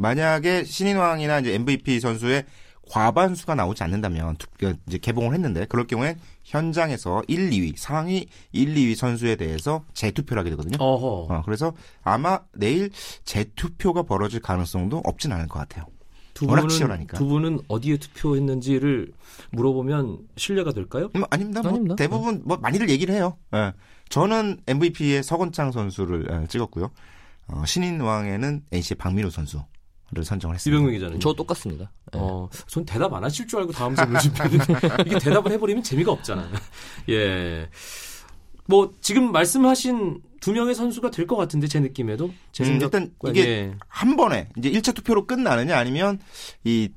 만약에 0.00 0.64
신인왕이나 0.64 1.40
이제 1.40 1.54
MVP 1.54 2.00
선수의 2.00 2.46
과반수가 2.90 3.54
나오지 3.54 3.84
않는다면 3.84 4.36
투표 4.36 4.72
이제 4.88 4.96
개봉을 4.98 5.34
했는데 5.34 5.66
그럴 5.66 5.86
경우엔 5.86 6.18
현장에서 6.42 7.22
1, 7.28 7.50
2위 7.50 7.74
상위 7.76 8.26
1, 8.52 8.74
2위 8.74 8.96
선수에 8.96 9.36
대해서 9.36 9.84
재투표를 9.92 10.40
하게 10.40 10.50
되거든요. 10.50 10.76
어허. 10.80 11.34
어, 11.34 11.42
그래서 11.44 11.74
아마 12.02 12.40
내일 12.54 12.90
재투표가 13.24 14.04
벌어질 14.04 14.40
가능성도 14.40 15.02
없진 15.04 15.32
않을 15.32 15.46
것 15.48 15.58
같아요. 15.60 15.84
두 16.32 16.46
워낙 16.46 16.62
분은 16.62 16.74
치열하니까. 16.74 17.18
두 17.18 17.26
분은 17.26 17.60
어디에 17.68 17.98
투표했는지를 17.98 19.12
물어보면 19.52 20.18
신뢰가 20.36 20.72
될까요? 20.72 21.10
음, 21.14 21.24
아닙니다. 21.28 21.60
뭐 21.60 21.70
아닙니다. 21.70 21.96
대부분 21.96 22.42
뭐 22.46 22.56
많이들 22.56 22.88
얘기를 22.88 23.14
해요. 23.14 23.36
예. 23.54 23.74
저는 24.08 24.62
MVP에 24.66 25.20
서건창 25.20 25.70
선수를 25.70 26.26
예, 26.32 26.46
찍었고요. 26.46 26.90
어, 27.48 27.64
신인왕에는 27.66 28.62
NC의 28.72 28.96
박민우 28.96 29.30
선수 29.30 29.62
를 30.12 30.24
선정을 30.24 30.56
했습니다. 30.56 30.76
이병민 30.76 30.98
기자는. 30.98 31.20
저 31.20 31.32
똑같습니다. 31.34 31.92
예. 32.14 32.18
어, 32.18 32.48
전 32.66 32.84
대답 32.84 33.12
안 33.14 33.22
하실 33.22 33.46
줄 33.46 33.60
알고 33.60 33.70
다음 33.72 33.94
질문 33.94 34.18
준비했는데 34.18 34.74
이게 35.06 35.18
대답을 35.20 35.52
해버리면 35.52 35.84
재미가 35.84 36.10
없잖아요. 36.10 36.50
예. 37.10 37.68
뭐 38.66 38.92
지금 39.00 39.30
말씀하신 39.32 40.20
두 40.40 40.52
명의 40.52 40.74
선수가 40.74 41.10
될 41.12 41.26
것 41.26 41.36
같은데 41.36 41.68
제 41.68 41.78
느낌에도 41.80 42.32
제 42.50 42.64
음, 42.64 42.80
일단 42.80 43.12
이게 43.28 43.74
한 43.88 44.16
번에 44.16 44.48
이제 44.58 44.70
1차 44.70 44.94
투표로 44.96 45.26
끝나느냐 45.26 45.76
아니면 45.78 46.18
이 46.64 46.88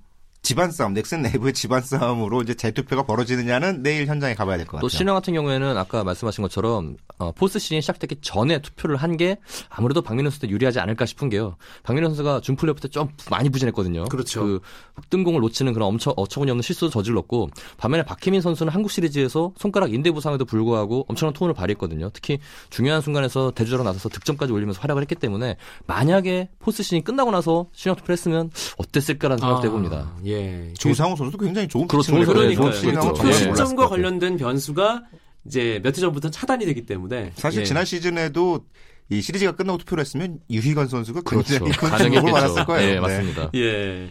집안 0.43 0.71
싸움, 0.71 0.93
넥슨 0.93 1.21
내부의 1.21 1.53
집안 1.53 1.81
싸움으로 1.81 2.41
이제 2.41 2.53
재투표가 2.53 3.03
벌어지느냐는 3.03 3.81
내일 3.81 4.07
현장에 4.07 4.35
가봐야 4.35 4.57
될 4.57 4.65
것 4.65 4.73
같아요. 4.73 4.81
또 4.81 4.89
신화 4.89 5.13
같은 5.13 5.33
경우에는 5.33 5.77
아까 5.77 6.03
말씀하신 6.03 6.41
것처럼 6.41 6.97
어, 7.17 7.31
포스 7.31 7.59
시즌이 7.59 7.79
시작되기 7.81 8.17
전에 8.21 8.59
투표를 8.62 8.97
한 8.97 9.13
게 9.15 9.38
아무래도 9.69 10.01
박민호 10.01 10.31
선수한테 10.31 10.51
유리하지 10.53 10.79
않을까 10.79 11.05
싶은 11.05 11.29
게요. 11.29 11.55
박민호 11.83 12.09
선수가 12.09 12.41
준 12.41 12.55
플레이오프 12.57 12.81
때 12.81 12.89
좀 12.89 13.07
많이 13.31 13.50
부진했거든요. 13.50 14.05
그렇죠. 14.05 14.41
그 14.43 14.59
뜬공을 15.12 15.39
놓치는 15.39 15.71
그런 15.73 15.88
엄청 15.88 16.13
어처구니 16.17 16.51
없는 16.51 16.62
실수도 16.62 16.89
저질렀고 16.89 17.50
반면에 17.77 18.03
박혜민 18.03 18.41
선수는 18.41 18.73
한국 18.73 18.91
시리즈에서 18.91 19.53
손가락 19.57 19.93
인대 19.93 20.12
부상에도 20.12 20.43
불구하고 20.45 21.05
엄청난 21.07 21.33
톤을 21.33 21.53
발휘했거든요. 21.53 22.09
특히 22.12 22.39
중요한 22.69 23.01
순간에서 23.01 23.51
대주자로 23.51 23.83
나서서 23.83 24.09
득점까지 24.09 24.51
올리면서 24.51 24.81
활약을 24.81 25.01
했기 25.03 25.15
때문에 25.15 25.55
만약에 25.88 26.50
포스 26.59 26.83
시즌이 26.83 27.03
끝나고 27.05 27.31
나서 27.31 27.67
신형 27.71 27.95
투표를 27.95 28.13
했으면 28.13 28.51
어땠을까라는 28.77 29.39
생각도 29.39 29.67
해봅니다. 29.67 30.12
예. 30.25 30.32
조상우 30.77 31.15
선수도 31.15 31.37
굉장히 31.43 31.67
좋은 31.67 31.87
그렇죠. 31.87 32.11
피칭을. 32.11 32.25
그러니까요. 32.25 32.69
그렇죠. 32.81 33.13
정말 33.13 33.27
예. 33.27 33.37
실점과. 33.37 33.87
관련된 33.89 34.37
변수가 34.37 35.03
이제 35.45 35.79
몇 35.83 35.89
해 35.97 36.01
전부터 36.01 36.29
차단이 36.31 36.65
되기 36.65 36.85
때문에 36.85 37.31
사실 37.35 37.61
예. 37.61 37.65
지난 37.65 37.85
시즌에도 37.85 38.65
이 39.09 39.21
시리즈가 39.21 39.51
끝나고 39.53 39.77
투표를 39.79 40.01
했으면 40.01 40.39
유희관 40.49 40.87
선수가 40.87 41.21
그렇죠. 41.21 41.59
굉장히 41.59 41.71
큰 41.73 41.89
가능했겠죠. 41.89 42.21
주목을 42.21 42.41
받았을 42.41 42.65
거예요. 42.65 42.89
예, 42.89 42.93
네. 42.95 42.99
맞습니다. 43.01 43.49
예. 43.55 44.09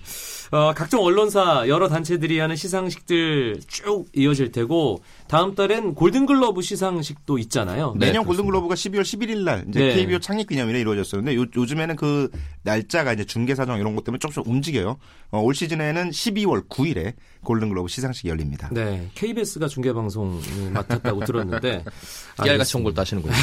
어, 0.51 0.75
각종 0.75 1.03
언론사 1.03 1.65
여러 1.67 1.89
단체들이 1.89 2.39
하는 2.39 2.57
시상식들 2.57 3.61
쭉 3.69 4.05
이어질 4.15 4.53
테고 4.53 5.03
다음 5.27 5.55
달엔 5.55 5.95
골든글러브 5.95 6.61
시상식도 6.61 7.39
있잖아요. 7.39 7.95
네, 7.99 8.09
내년 8.09 8.25
그렇습니다. 8.25 8.27
골든글러브가 8.53 8.75
12월 8.75 9.01
11일 9.01 9.39
날 9.45 9.65
이제 9.71 9.81
네. 9.81 9.95
KBO 9.95 10.19
창립 10.19 10.51
기념일에 10.51 10.81
이루어졌었는데 10.81 11.37
요, 11.41 11.47
요즘에는 11.57 11.97
그 11.97 12.29
날짜가 12.63 13.13
이제 13.13 13.25
중계 13.25 13.55
사정 13.55 13.79
이런 13.79 13.95
것 13.97 14.05
때문에 14.05 14.19
조금씩 14.19 14.47
움직여요. 14.47 14.97
어, 15.31 15.41
올 15.41 15.55
시즌에는 15.55 16.11
12월 16.11 16.69
9일에 16.69 17.15
골든글러브 17.43 17.89
시상식이 17.89 18.29
열립니다. 18.29 18.69
네, 18.71 19.09
KBS가 19.15 19.67
중계 19.67 19.93
방송 19.93 20.41
맡았다고 20.73 21.25
들었는데 21.27 21.85
깨알같이 22.43 22.77
온걸 22.77 22.95
따시는군요. 22.95 23.35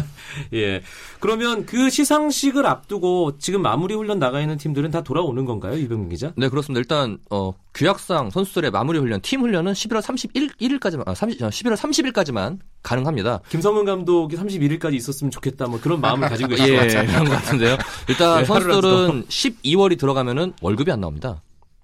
예. 0.52 0.82
그러면 1.20 1.64
그 1.64 1.88
시상식을 1.88 2.66
앞두고 2.66 3.38
지금 3.38 3.62
마무리 3.62 3.94
훈련 3.94 4.18
나가 4.18 4.40
있는 4.40 4.58
팀들은 4.58 4.90
다 4.90 5.02
돌아오는 5.02 5.44
건가요, 5.44 5.78
유병민 5.78 6.10
기자? 6.10 6.32
네, 6.36 6.48
그렇습니다. 6.48 6.78
일단 6.80 7.18
어, 7.30 7.52
규약상 7.74 8.30
선수들의 8.30 8.70
마무리 8.70 8.98
훈련, 8.98 9.20
팀 9.20 9.40
훈련은 9.40 9.72
11월 9.72 10.02
31일까지만, 10.02 11.08
아, 11.08 11.14
30, 11.14 11.40
11월 11.40 11.76
30일까지만 11.76 12.58
가능합니다. 12.82 13.40
김성근 13.48 13.84
감독이 13.84 14.36
31일까지 14.36 14.94
있었으면 14.94 15.30
좋겠다, 15.30 15.66
뭐 15.66 15.80
그런 15.80 16.00
마음을 16.00 16.28
가지고 16.28 16.50
계신 16.56 16.76
것 16.76 16.90
예, 16.90 17.04
것 17.04 17.30
같은데요. 17.30 17.76
일단 18.08 18.40
예, 18.40 18.44
선수 18.44 18.65
들은 18.72 19.24
12월이 19.26 19.98
들어가면은 19.98 20.52
월급이 20.62 20.90
안 20.92 21.00
나옵니다. 21.00 21.42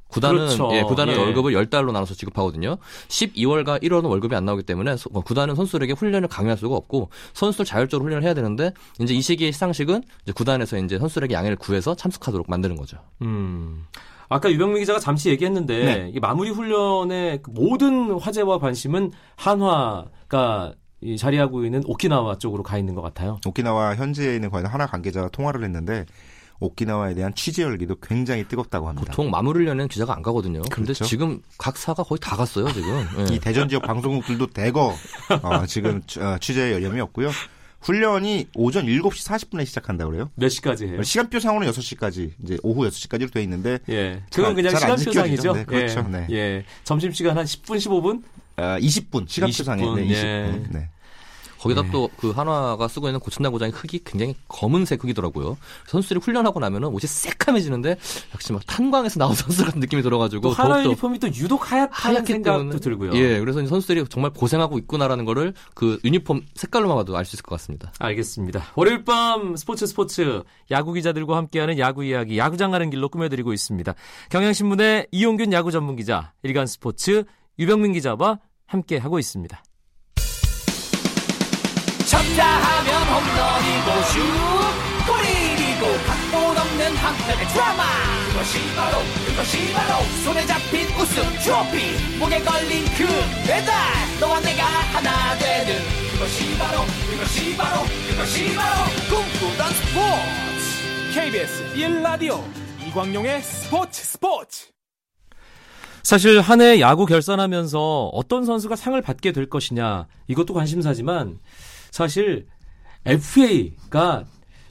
구단은 0.09 0.37
그렇죠. 0.41 0.69
예, 0.75 0.83
구단은 0.83 1.15
예. 1.15 1.19
월급을 1.19 1.55
10달로 1.55 1.91
나눠서 1.91 2.12
지급하거든요. 2.15 2.77
12월과 3.09 3.83
1월은 3.83 4.05
월급이 4.11 4.35
안 4.37 4.45
나오기 4.45 4.65
때문에 4.65 4.99
소- 4.99 5.09
어, 5.15 5.23
구단은 5.23 5.55
선수들에게 5.55 5.95
훈련을 5.95 6.29
강요할 6.29 6.59
수가 6.59 6.77
없고 6.77 7.09
선수들 7.33 7.65
자율적으로 7.65 8.05
훈련을 8.05 8.23
해야 8.23 8.35
되는데 8.35 8.73
이제 9.01 9.15
이 9.15 9.23
시기의 9.23 9.53
시상식은 9.53 10.03
이제 10.25 10.33
구단에서 10.33 10.77
이제 10.77 10.99
선수들에게 10.99 11.33
양해를 11.33 11.57
구해서 11.57 11.95
참석하도록 11.95 12.45
만드는 12.51 12.77
거죠. 12.77 12.99
음. 13.23 13.87
아까 14.29 14.51
유병민 14.51 14.81
기자가 14.81 14.99
잠시 14.99 15.31
얘기했는데 15.31 15.85
네. 15.85 16.11
이 16.15 16.21
마무리 16.21 16.51
훈련의 16.51 17.41
그 17.43 17.51
모든 17.51 18.12
화제와 18.19 18.59
관심은 18.59 19.12
한화가 19.37 20.73
이 21.01 21.17
자리하고 21.17 21.65
있는 21.65 21.83
오키나와 21.87 22.39
쪽으로 22.39 22.62
가 22.62 22.79
있는 22.79 22.95
것 22.95 23.03
같아요. 23.03 23.39
오키나와 23.47 23.97
현지에 23.97 24.35
있는 24.37 24.51
과연 24.51 24.67
하나 24.67 24.87
관계자와 24.87 25.29
통화를 25.31 25.65
했는데 25.65 26.07
오키나와에 26.62 27.14
대한 27.14 27.35
취재 27.35 27.62
열기도 27.62 27.97
굉장히 27.97 28.47
뜨겁다고 28.47 28.88
합니다. 28.88 29.11
보통 29.11 29.31
마무리 29.31 29.59
훈련은 29.59 29.88
기자가 29.88 30.14
안 30.14 30.23
가거든요. 30.23 30.62
근데 30.71 30.92
그렇죠. 30.92 31.04
지금 31.04 31.40
각 31.59 31.76
사가 31.76 32.02
거의 32.04 32.19
다 32.21 32.37
갔어요, 32.37 32.73
지금. 32.73 33.07
예. 33.19 33.25
이 33.35 33.38
대전 33.38 33.69
지역 33.69 33.83
방송국들도 33.83 34.49
대거 34.49 34.95
어, 35.42 35.66
지금 35.66 36.02
취- 36.07 36.21
어, 36.21 36.38
취재 36.40 36.73
열념이 36.73 37.00
없고요. 37.00 37.31
훈련이 37.81 38.47
오전 38.54 38.87
7시 38.87 39.26
40분에 39.28 39.66
시작한다 39.66 40.07
그래요. 40.07 40.31
몇 40.37 40.49
시까지 40.49 40.87
해요? 40.87 41.02
시간표 41.02 41.40
상으로는 41.40 41.73
6시까지 41.73 42.31
이제 42.45 42.57
오후 42.62 42.88
6시까지로 42.88 43.33
돼 43.33 43.42
있는데 43.42 43.81
예. 43.88 44.23
그건 44.33 44.54
그냥 44.54 44.76
시간표상이죠. 44.76 45.52
네, 45.52 45.64
그렇죠. 45.64 45.99
예. 46.07 46.11
네. 46.11 46.26
예. 46.31 46.64
점심시간 46.85 47.37
한 47.37 47.45
10분, 47.45 47.76
15분? 47.78 48.23
어, 48.59 48.76
20분 48.78 49.28
시간표 49.28 49.64
상에 49.64 49.83
20분, 49.83 49.95
네, 49.97 50.02
20분. 50.07 50.12
예. 50.14 50.62
네. 50.71 50.88
거기다 51.62 51.90
또그 51.90 52.31
한화가 52.31 52.88
쓰고 52.88 53.09
있는 53.09 53.21
고천날 53.21 53.52
고장의 53.52 53.73
흙이 53.73 54.00
굉장히 54.04 54.35
검은색 54.49 55.02
흙이더라고요. 55.04 55.57
선수들이 55.87 56.21
훈련하고 56.21 56.61
나면은 56.61 56.88
옷이 56.88 57.02
새카매지는데 57.02 57.97
역시 58.35 58.52
막 58.52 58.62
탄광에서 58.66 59.19
나온 59.19 59.35
선수 59.37 59.64
같은 59.64 59.81
느낌이 59.81 60.02
들어가지고 60.02 60.54
더욱더 60.54 60.85
유니폼이 60.85 61.19
또 61.19 61.28
유독 61.28 61.71
하얗다는 61.71 62.25
생각도 62.25 62.78
들고요. 62.78 63.12
예, 63.14 63.38
그래서 63.38 63.64
선수들이 63.66 64.04
정말 64.09 64.33
고생하고 64.33 64.78
있구나라는 64.78 65.25
거를 65.25 65.54
그 65.75 66.00
유니폼 66.04 66.42
색깔로만 66.54 66.97
봐도 66.97 67.16
알 67.16 67.23
수 67.25 67.37
있을 67.37 67.45
것 67.45 67.54
같습니다. 67.54 67.92
알겠습니다. 68.00 68.64
월요일 68.75 69.04
밤 69.04 69.54
스포츠 69.57 69.87
스포츠 69.87 70.42
야구 70.73 70.92
기자들과 70.92 71.37
함께하는 71.37 71.78
야구 71.78 72.04
이야기 72.04 72.37
야구장 72.37 72.73
가는 72.73 72.90
길로 72.90 73.09
꾸며드리고 73.09 73.52
있습니다. 73.52 73.95
경향신문의 74.31 75.07
이용균 75.12 75.52
야구 75.52 75.71
전문 75.71 75.95
기자, 75.95 76.33
일간 76.42 76.66
스포츠 76.66 77.23
유병민 77.61 77.92
기자와 77.92 78.40
함께 78.66 78.97
하고 78.99 79.19
있습니다. 79.19 79.62
쳤다 82.33 82.45
하면 82.45 83.03
홈런이고 83.09 84.03
슛 84.09 84.21
골이고 85.07 86.05
각본 86.07 86.57
없는 86.57 86.97
한편의 86.97 87.49
드라마. 87.49 87.83
그것이 88.29 88.59
바로 88.75 88.99
그것이 89.27 89.73
바로 89.73 90.03
손에 90.25 90.47
잡힌 90.47 90.89
우승 90.97 91.23
트로피. 91.41 92.19
목에 92.19 92.41
걸린 92.41 92.85
그 92.97 93.07
배달 93.47 93.75
너와 94.21 94.41
내가 94.41 94.65
하나 94.65 95.37
되는. 95.39 95.81
그것이 96.12 96.57
바로 96.59 96.83
그것이 97.11 97.57
바로 97.57 97.83
그것이 98.09 98.55
바로 98.55 98.85
꿈꾸던 99.11 99.73
스포츠. 99.75 101.15
KBS 101.15 101.75
1라디오 101.75 102.41
이광용의 102.87 103.43
스포츠 103.43 104.05
스포츠. 104.05 104.67
사실 106.03 106.41
한 106.41 106.61
해 106.61 106.81
야구 106.81 107.07
결산하면서 107.07 108.11
어떤 108.12 108.45
선수가 108.45 108.75
상을 108.77 109.01
받게 109.01 109.31
될 109.33 109.49
것이냐 109.49 110.07
이것도 110.27 110.53
관심사지만 110.53 111.39
사실 111.93 112.49
FA가 113.05 114.25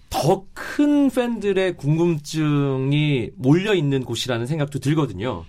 더 0.10 0.51
큰 0.82 1.10
팬들의 1.10 1.75
궁금증이 1.78 3.32
몰려 3.36 3.74
있는 3.75 4.04
곳이라는 4.04 4.46
생각도 4.46 4.80
들거든요. 4.80 5.46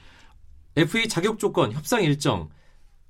FA 0.76 1.08
자격 1.08 1.38
조건, 1.38 1.72
협상 1.72 2.02
일정 2.02 2.48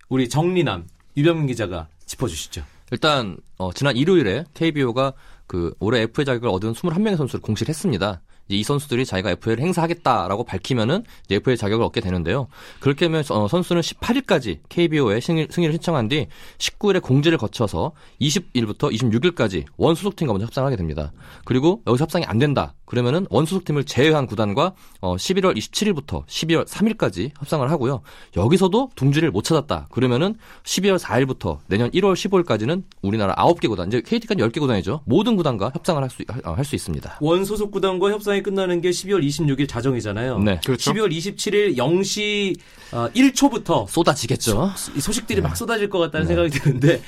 우리 0.08 0.28
정리남 0.28 0.86
유병민 1.16 1.46
기자가 1.46 1.88
짚어주시죠. 2.04 2.62
일단 2.90 3.38
어, 3.56 3.72
지난 3.72 3.96
일요일에 3.96 4.44
KBO가 4.54 5.14
그 5.46 5.74
올해 5.80 6.02
FA 6.02 6.24
자격을 6.24 6.48
얻은 6.48 6.74
21명의 6.74 7.16
선수를 7.16 7.40
공시를 7.40 7.70
했습니다. 7.70 8.20
이 8.48 8.62
선수들이 8.62 9.04
자기가 9.04 9.30
FA를 9.32 9.64
행사하겠다라고 9.64 10.44
밝히면은 10.44 11.04
FA 11.30 11.56
자격을 11.56 11.84
얻게 11.84 12.00
되는데요. 12.00 12.48
그렇게 12.80 13.06
하면 13.06 13.24
어, 13.30 13.48
선수는 13.48 13.82
18일까지 13.82 14.60
KBO에 14.68 15.20
승인, 15.20 15.48
승인을 15.50 15.72
신청한 15.74 16.08
뒤 16.08 16.28
19일에 16.58 17.02
공지를 17.02 17.38
거쳐서 17.38 17.92
20일부터 18.20 18.92
26일까지 18.92 19.64
원 19.76 19.94
소속팀과 19.94 20.32
먼저 20.32 20.46
협상을 20.46 20.66
하게 20.66 20.76
됩니다. 20.76 21.12
그리고 21.44 21.82
여기서 21.86 22.04
협상이 22.04 22.24
안 22.26 22.38
된다. 22.38 22.74
그러면은 22.84 23.26
원 23.30 23.46
소속팀을 23.46 23.84
제외한 23.84 24.26
구단과 24.26 24.74
어, 25.00 25.16
11월 25.16 25.56
27일부터 25.56 26.26
12월 26.26 26.66
3일까지 26.66 27.30
협상을 27.38 27.68
하고요. 27.70 28.02
여기서도 28.36 28.90
둥지를 28.94 29.30
못 29.30 29.42
찾았다. 29.42 29.88
그러면은 29.90 30.36
12월 30.64 30.98
4일부터 30.98 31.58
내년 31.68 31.90
1월 31.90 32.12
15일까지는 32.14 32.82
우리나라 33.00 33.34
9개 33.34 33.68
구단, 33.68 33.88
이제 33.88 34.02
KT까지 34.02 34.42
10개 34.42 34.60
구단이죠. 34.60 35.00
모든 35.06 35.36
구단과 35.36 35.70
협상을 35.74 36.02
할 36.02 36.12
수 36.12 36.22
할수 36.44 36.74
있습니다. 36.74 37.18
원 37.20 37.44
소속 37.44 37.70
구단과 37.70 38.10
협상이 38.10 38.41
끝나는 38.42 38.80
게 38.80 38.90
12월 38.90 39.24
26일 39.26 39.68
자정이잖아요. 39.68 40.38
네. 40.40 40.60
그렇죠. 40.64 40.92
12월 40.92 41.10
27일 41.10 41.76
0시 41.76 42.56
어, 42.92 43.08
1초부터 43.14 43.88
쏟아지겠죠. 43.88 44.72
이 44.96 45.00
소식들이 45.00 45.40
막 45.40 45.56
쏟아질 45.56 45.88
것 45.88 45.98
같다는 45.98 46.26
생각이 46.26 46.50
드는데 46.50 47.00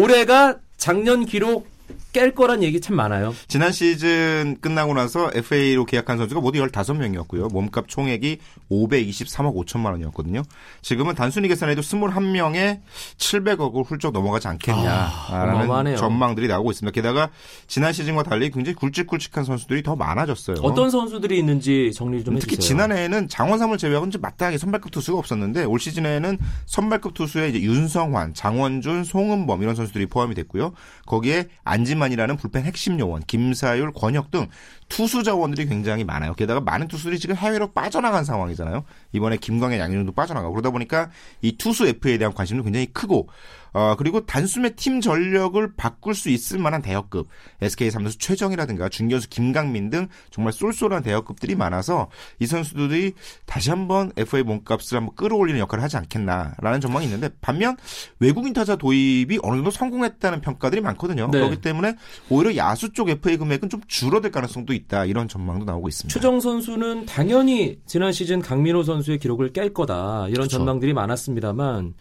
올해가 0.00 0.58
작년 0.76 1.24
기록 1.26 1.68
깰 2.16 2.34
거란 2.34 2.62
얘기 2.62 2.80
참 2.80 2.96
많아요. 2.96 3.34
지난 3.46 3.72
시즌 3.72 4.56
끝나고 4.62 4.94
나서 4.94 5.30
FA로 5.34 5.84
계약한 5.84 6.16
선수가 6.16 6.40
모두 6.40 6.58
15명이었고요. 6.60 7.52
몸값 7.52 7.88
총액이 7.88 8.38
523억 8.70 9.54
5천만 9.54 9.90
원이었거든요. 9.92 10.42
지금은 10.80 11.14
단순히 11.14 11.48
계산해도 11.48 11.82
21명에 11.82 12.80
700억을 13.18 13.84
훌쩍 13.84 14.12
넘어가지 14.12 14.48
않겠냐라는 14.48 15.54
어마어마하네요. 15.54 15.96
전망들이 15.96 16.48
나오고 16.48 16.70
있습니다. 16.70 16.94
게다가 16.94 17.28
지난 17.66 17.92
시즌과 17.92 18.22
달리 18.22 18.50
굉장히 18.50 18.74
굵직굵직한 18.76 19.44
선수들이 19.44 19.82
더 19.82 19.94
많아졌어요. 19.94 20.56
어떤 20.62 20.88
선수들이 20.88 21.38
있는지 21.38 21.90
정리 21.94 22.24
좀 22.24 22.36
해주세요. 22.36 22.40
특히 22.40 22.56
지난해에는 22.56 23.28
장원삼을 23.28 23.76
제외하고는 23.76 24.10
좀 24.10 24.22
마땅하게 24.22 24.56
선발급 24.56 24.90
투수가 24.90 25.18
없었는데 25.18 25.64
올 25.64 25.78
시즌에는 25.78 26.38
선발급 26.64 27.12
투수에 27.12 27.50
이제 27.50 27.60
윤성환, 27.60 28.32
장원준, 28.32 29.04
송은범 29.04 29.62
이런 29.62 29.74
선수들이 29.74 30.06
포함이 30.06 30.34
됐고요. 30.34 30.72
거기에 31.04 31.48
안지만 31.62 32.05
이라는 32.12 32.36
불펜 32.36 32.64
핵심 32.64 32.98
요원, 32.98 33.22
김사율, 33.26 33.92
권혁 33.92 34.30
등 34.30 34.48
투수 34.88 35.22
자원들이 35.22 35.66
굉장히 35.66 36.04
많아요. 36.04 36.34
게다가 36.34 36.60
많은 36.60 36.88
투수들이 36.88 37.18
지금 37.18 37.36
해외로 37.36 37.72
빠져나간 37.72 38.24
상황이잖아요. 38.24 38.84
이번에 39.12 39.36
김광현, 39.36 39.78
양현종도 39.78 40.12
빠져나가고 40.12 40.54
그러다 40.54 40.70
보니까 40.70 41.10
이 41.42 41.56
투수 41.56 41.86
FA에 41.86 42.18
대한 42.18 42.32
관심도 42.34 42.64
굉장히 42.64 42.86
크고 42.86 43.28
어, 43.76 43.94
그리고 43.94 44.24
단숨에 44.24 44.70
팀 44.70 45.02
전력을 45.02 45.74
바꿀 45.76 46.14
수 46.14 46.30
있을 46.30 46.58
만한 46.58 46.80
대역급 46.80 47.28
SK 47.60 47.90
삼루수 47.90 48.16
최정이라든가 48.16 48.88
중견수 48.88 49.28
김강민 49.28 49.90
등 49.90 50.08
정말 50.30 50.54
쏠쏠한 50.54 51.02
대역급들이 51.02 51.56
많아서 51.56 52.08
이 52.40 52.46
선수들이 52.46 53.12
다시 53.44 53.68
한번 53.68 54.12
FA 54.16 54.44
몸값을 54.44 54.96
한번 54.96 55.14
끌어올리는 55.14 55.60
역할을 55.60 55.84
하지 55.84 55.98
않겠나라는 55.98 56.80
전망이 56.80 57.04
있는데 57.04 57.28
반면 57.42 57.76
외국인 58.18 58.54
타자 58.54 58.76
도입이 58.76 59.40
어느 59.42 59.56
정도 59.56 59.70
성공했다는 59.70 60.40
평가들이 60.40 60.80
많거든요. 60.80 61.28
네. 61.30 61.38
그렇기 61.38 61.60
때문에 61.60 61.96
오히려 62.30 62.56
야수 62.56 62.94
쪽 62.94 63.10
FA 63.10 63.36
금액은 63.36 63.68
좀 63.68 63.82
줄어들 63.86 64.30
가능성도 64.30 64.72
있다 64.72 65.04
이런 65.04 65.28
전망도 65.28 65.66
나오고 65.66 65.88
있습니다. 65.88 66.18
최정 66.18 66.40
선수는 66.40 67.04
당연히 67.04 67.78
지난 67.84 68.10
시즌 68.10 68.40
강민호 68.40 68.84
선수의 68.84 69.18
기록을 69.18 69.52
깰 69.52 69.74
거다 69.74 70.28
이런 70.28 70.44
그쵸. 70.44 70.56
전망들이 70.56 70.94
많았습니다만 70.94 71.92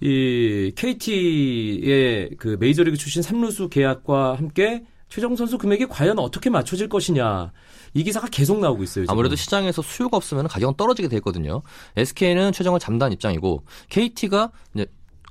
이 0.00 0.72
KT의 0.76 2.30
그 2.38 2.56
메이저리그 2.60 2.96
출신 2.96 3.22
3루수 3.22 3.70
계약과 3.70 4.34
함께 4.34 4.84
최정 5.08 5.36
선수 5.36 5.56
금액이 5.56 5.86
과연 5.86 6.18
어떻게 6.18 6.50
맞춰질 6.50 6.88
것이냐 6.88 7.52
이 7.94 8.02
기사가 8.04 8.28
계속 8.28 8.58
나오고 8.60 8.82
있어요. 8.82 9.04
지금. 9.04 9.12
아무래도 9.12 9.36
시장에서 9.36 9.80
수요가 9.80 10.16
없으면 10.16 10.48
가격은 10.48 10.74
떨어지게 10.76 11.08
돼 11.08 11.16
있거든요. 11.16 11.62
SK는 11.96 12.52
최정을 12.52 12.80
잠단 12.80 13.12
입장이고 13.12 13.64
KT가 13.88 14.50
이제 14.74 14.86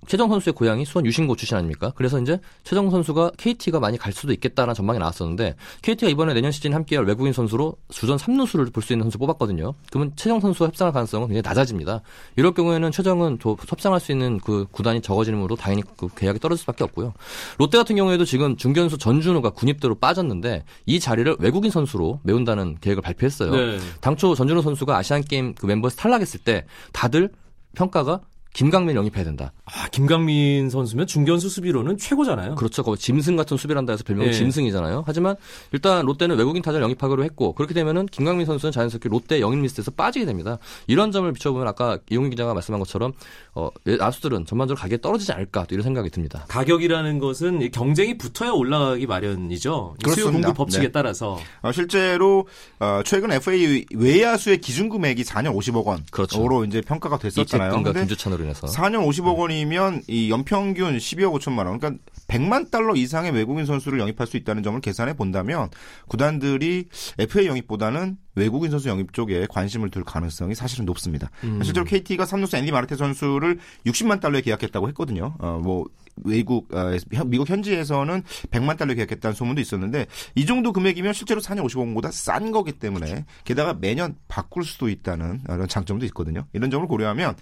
최정 0.07 0.29
선수의 0.29 0.53
고향이 0.53 0.85
수원 0.85 1.05
유신고 1.05 1.35
출신 1.35 1.57
아닙니까? 1.57 1.91
그래서 1.95 2.19
이제 2.19 2.39
최정 2.63 2.89
선수가 2.89 3.31
KT가 3.37 3.79
많이 3.79 3.97
갈 3.97 4.13
수도 4.13 4.33
있겠다라는 4.33 4.73
전망이 4.73 4.99
나왔었는데 4.99 5.55
KT가 5.81 6.09
이번에 6.09 6.33
내년 6.33 6.51
시즌 6.51 6.73
함께할 6.73 7.05
외국인 7.05 7.33
선수로 7.33 7.75
주전 7.89 8.17
3루수를 8.17 8.73
볼 8.73 8.85
수 8.85 8.93
있는 8.93 9.05
선수 9.05 9.17
뽑았거든요. 9.17 9.73
그러면 9.89 10.11
최정 10.15 10.39
선수와 10.39 10.67
협상할 10.67 10.93
가능성은 10.93 11.27
굉장히 11.27 11.41
낮아집니다. 11.41 12.01
이럴 12.35 12.53
경우에는 12.53 12.91
최정은 12.91 13.39
더 13.39 13.55
협상할 13.67 13.99
수 13.99 14.11
있는 14.11 14.39
그 14.39 14.67
구단이 14.71 15.01
적어지므로 15.01 15.55
당연히 15.55 15.81
그 15.97 16.07
계약이 16.15 16.39
떨어질 16.39 16.61
수밖에 16.61 16.83
없고요. 16.83 17.13
롯데 17.57 17.77
같은 17.77 17.95
경우에도 17.95 18.25
지금 18.25 18.55
중견수 18.55 18.97
전준우가 18.99 19.51
군입대로 19.51 19.95
빠졌는데 19.95 20.63
이 20.85 20.99
자리를 20.99 21.37
외국인 21.39 21.71
선수로 21.71 22.19
메운다는 22.23 22.77
계획을 22.79 23.01
발표했어요. 23.01 23.51
네. 23.51 23.79
당초 24.01 24.35
전준호 24.35 24.61
선수가 24.61 24.95
아시안 24.95 25.23
게임 25.23 25.55
그 25.55 25.65
멤버에서 25.65 25.95
탈락했을 25.97 26.41
때 26.41 26.65
다들 26.93 27.29
평가가 27.75 28.21
김강민 28.55 28.95
영입해야 28.95 29.25
된다. 29.25 29.51
아, 29.65 29.89
김강민 29.89 30.69
선수면 30.69 31.07
중견수 31.07 31.49
수비로는 31.49 31.97
최고잖아요. 31.97 32.55
그렇죠. 32.55 32.83
거의 32.83 32.97
짐승 32.97 33.35
같은 33.35 33.57
수비를 33.57 33.77
한다 33.77 33.91
해서 33.91 34.05
별명이 34.05 34.29
예. 34.29 34.33
짐승이잖아요. 34.33 35.03
하지만 35.05 35.35
일단 35.73 36.05
롯데는 36.05 36.37
외국인 36.37 36.61
타자를 36.61 36.81
영입하기로 36.85 37.25
했고 37.25 37.51
그렇게 37.53 37.73
되면은 37.73 38.05
김강민 38.05 38.45
선수는 38.45 38.71
자연스럽게 38.71 39.09
롯데 39.09 39.41
영입 39.41 39.59
리스트에서 39.59 39.91
빠지게 39.91 40.25
됩니다. 40.25 40.57
이런 40.87 41.11
점을 41.11 41.29
비춰보면 41.33 41.67
아까 41.67 41.99
이용희 42.09 42.29
기자가 42.29 42.53
말씀한 42.53 42.79
것처럼 42.79 43.11
어, 43.55 43.69
야수들은 43.99 44.45
전반적으로 44.45 44.81
가격이 44.81 45.01
떨어지지 45.01 45.33
않을까 45.33 45.65
또 45.65 45.75
이런 45.75 45.83
생각이 45.83 46.09
듭니다. 46.09 46.45
가격이라는 46.47 47.19
것은 47.19 47.61
이 47.61 47.71
경쟁이 47.71 48.17
붙어야 48.17 48.51
올라가기 48.51 49.05
마련이죠. 49.05 49.95
이 49.99 50.03
수요 50.05 50.13
그렇습니다. 50.13 50.31
공급 50.31 50.53
법칙에 50.55 50.85
네. 50.85 50.91
따라서. 50.93 51.37
어, 51.61 51.73
실제로 51.73 52.47
어, 52.79 53.01
최근 53.03 53.33
FA 53.33 53.85
외야수의 53.93 54.61
기준 54.61 54.87
금액이 54.87 55.23
4년 55.23 55.53
50억 55.53 55.83
원으로 55.83 56.05
그렇죠. 56.09 56.63
이제 56.63 56.79
평가가 56.79 57.17
됐었잖아요. 57.17 57.83
근데 57.83 57.99
김주찬으로 57.99 58.44
인해서 58.45 58.67
4년 58.67 59.05
50억 59.05 59.37
원이면 59.37 60.03
이 60.07 60.29
연평균 60.29 60.97
12억 60.97 61.39
5천만 61.39 61.65
원. 61.65 61.79
그러니까 61.79 62.01
100만 62.27 62.71
달러 62.71 62.95
이상의 62.95 63.31
외국인 63.31 63.65
선수를 63.65 63.99
영입할 63.99 64.27
수 64.27 64.37
있다는 64.37 64.63
점을 64.63 64.79
계산해 64.79 65.13
본다면 65.13 65.69
구단들이 66.07 66.87
FA 67.19 67.47
영입보다는 67.47 68.17
외국인 68.35 68.71
선수 68.71 68.89
영입 68.89 69.13
쪽에 69.13 69.47
관심을 69.49 69.89
둘 69.89 70.03
가능성이 70.03 70.55
사실은 70.55 70.85
높습니다. 70.85 71.29
실제로 71.63 71.85
KT가 71.85 72.25
삼루수 72.25 72.57
앤디 72.57 72.71
마르테 72.71 72.95
선수를 72.95 73.59
60만 73.85 74.19
달러에 74.19 74.41
계약했다고 74.41 74.87
했거든요. 74.89 75.33
어, 75.39 75.59
뭐 75.63 75.85
외국 76.23 76.73
어, 76.73 76.91
현- 77.13 77.29
미국 77.29 77.49
현지에서는 77.49 78.23
100만 78.49 78.77
달러 78.77 78.93
계약했다는 78.93 79.35
소문도 79.35 79.59
있었는데 79.59 80.05
이 80.35 80.45
정도 80.45 80.71
금액이면 80.71 81.11
실제로 81.13 81.41
4년 81.41 81.65
50억 81.65 81.79
원보다 81.79 82.09
싼 82.11 82.51
거기 82.51 82.71
때문에 82.71 83.25
게다가 83.43 83.73
매년 83.73 84.15
바꿀 84.29 84.63
수도 84.63 84.87
있다는 84.87 85.41
그런 85.43 85.67
장점도 85.67 86.05
있거든요. 86.07 86.45
이런 86.53 86.71
점을 86.71 86.87
고려하면 86.87 87.35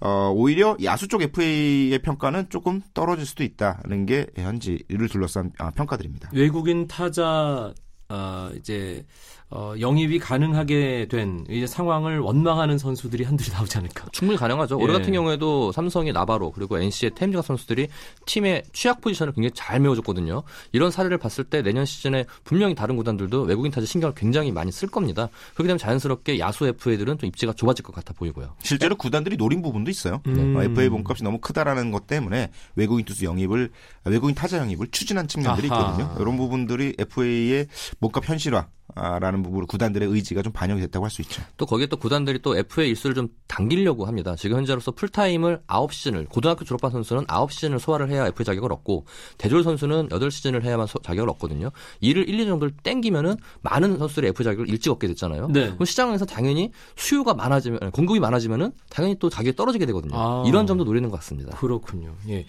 어, 0.00 0.32
오히려 0.34 0.76
야수 0.84 1.08
쪽 1.08 1.22
FA의 1.22 1.98
평가는 2.02 2.48
조금 2.50 2.80
떨어질 2.94 3.26
수도 3.26 3.42
있다는 3.42 4.06
게 4.06 4.26
현지 4.36 4.82
이를 4.88 5.08
둘러싼 5.08 5.50
아, 5.58 5.70
평가들입니다. 5.72 6.30
외국인 6.32 6.86
타자 6.86 7.72
아, 8.10 8.50
이제 8.58 9.04
어, 9.52 9.74
영입이 9.80 10.20
가능하게 10.20 11.08
된 11.10 11.44
이제 11.50 11.66
상황을 11.66 12.20
원망하는 12.20 12.78
선수들이 12.78 13.24
한둘이 13.24 13.50
나오지 13.52 13.78
않을까. 13.78 14.06
충분히 14.12 14.38
가능하죠. 14.38 14.78
올해 14.78 14.94
예. 14.94 14.98
같은 14.98 15.12
경우에도 15.12 15.72
삼성의 15.72 16.12
나바로 16.12 16.52
그리고 16.52 16.78
NC의 16.78 17.12
템지가 17.16 17.42
선수들이 17.42 17.88
팀의 18.26 18.62
취약 18.72 19.00
포지션을 19.00 19.32
굉장히 19.32 19.50
잘 19.54 19.80
메워줬거든요. 19.80 20.44
이런 20.70 20.92
사례를 20.92 21.18
봤을 21.18 21.42
때 21.42 21.62
내년 21.62 21.84
시즌에 21.84 22.26
분명히 22.44 22.76
다른 22.76 22.96
구단들도 22.96 23.42
외국인 23.42 23.72
타자 23.72 23.86
신경을 23.86 24.14
굉장히 24.14 24.52
많이 24.52 24.70
쓸 24.70 24.88
겁니다. 24.88 25.28
그렇게 25.54 25.66
되면 25.66 25.78
자연스럽게 25.78 26.38
야수 26.38 26.66
FA들은 26.68 27.18
좀 27.18 27.26
입지가 27.26 27.52
좁아질 27.54 27.84
것 27.84 27.92
같아 27.92 28.14
보이고요. 28.14 28.54
실제로 28.62 28.94
구단들이 28.94 29.36
노린 29.36 29.62
부분도 29.62 29.90
있어요. 29.90 30.20
음. 30.28 30.54
어, 30.56 30.62
FA 30.62 30.88
몸값이 30.88 31.24
너무 31.24 31.38
크다라는 31.38 31.90
것 31.90 32.06
때문에 32.06 32.50
외국인 32.76 33.04
투수 33.04 33.24
영입을 33.24 33.70
외국인 34.04 34.36
타자 34.36 34.58
영입을 34.58 34.86
추진한 34.92 35.26
측면들이 35.26 35.68
아하. 35.70 35.90
있거든요. 35.90 36.22
이런 36.22 36.36
부분들이 36.36 36.94
FA의 36.98 37.66
몸값 38.00 38.26
현실화라는 38.28 39.42
부분으로 39.42 39.66
구단들의 39.66 40.08
의지가 40.08 40.40
좀 40.42 40.52
반영이 40.52 40.80
됐다고 40.80 41.04
할 41.04 41.10
수 41.10 41.20
있죠. 41.22 41.42
또 41.58 41.66
거기에 41.66 41.86
또 41.86 41.96
구단들이 41.98 42.40
또 42.40 42.56
FA 42.56 42.88
일수를 42.88 43.14
좀 43.14 43.28
당기려고 43.46 44.06
합니다. 44.06 44.34
지금 44.36 44.56
현재로서 44.56 44.92
풀타임을 44.92 45.62
9시즌을 45.66 46.28
고등학교 46.30 46.64
졸업한 46.64 46.90
선수는 46.92 47.26
9시즌을 47.26 47.78
소화를 47.78 48.08
해야 48.10 48.26
FA 48.28 48.44
자격을 48.44 48.72
얻고 48.72 49.04
대졸 49.38 49.62
선수는 49.64 50.08
8시즌을 50.08 50.62
해야만 50.62 50.86
소- 50.86 50.98
자격을 51.00 51.28
얻거든요. 51.30 51.70
이를 52.00 52.28
1, 52.28 52.38
2년 52.38 52.46
정도를 52.48 52.74
땡기면은 52.82 53.36
많은 53.60 53.98
선수들이 53.98 54.28
FA 54.28 54.44
자격을 54.44 54.68
일찍 54.70 54.90
얻게 54.90 55.06
됐잖아요. 55.08 55.48
네. 55.48 55.70
그럼 55.72 55.84
시장에서 55.84 56.24
당연히 56.24 56.72
수요가 56.96 57.34
많아지면 57.34 57.90
공급이 57.90 58.18
많아지면은 58.20 58.72
당연히 58.88 59.16
또 59.18 59.28
자격이 59.28 59.56
떨어지게 59.56 59.84
되거든요. 59.86 60.14
아. 60.16 60.44
이런 60.46 60.66
점도 60.66 60.84
노리는 60.84 61.08
것 61.10 61.16
같습니다. 61.16 61.56
그렇군요. 61.58 62.14
예. 62.28 62.46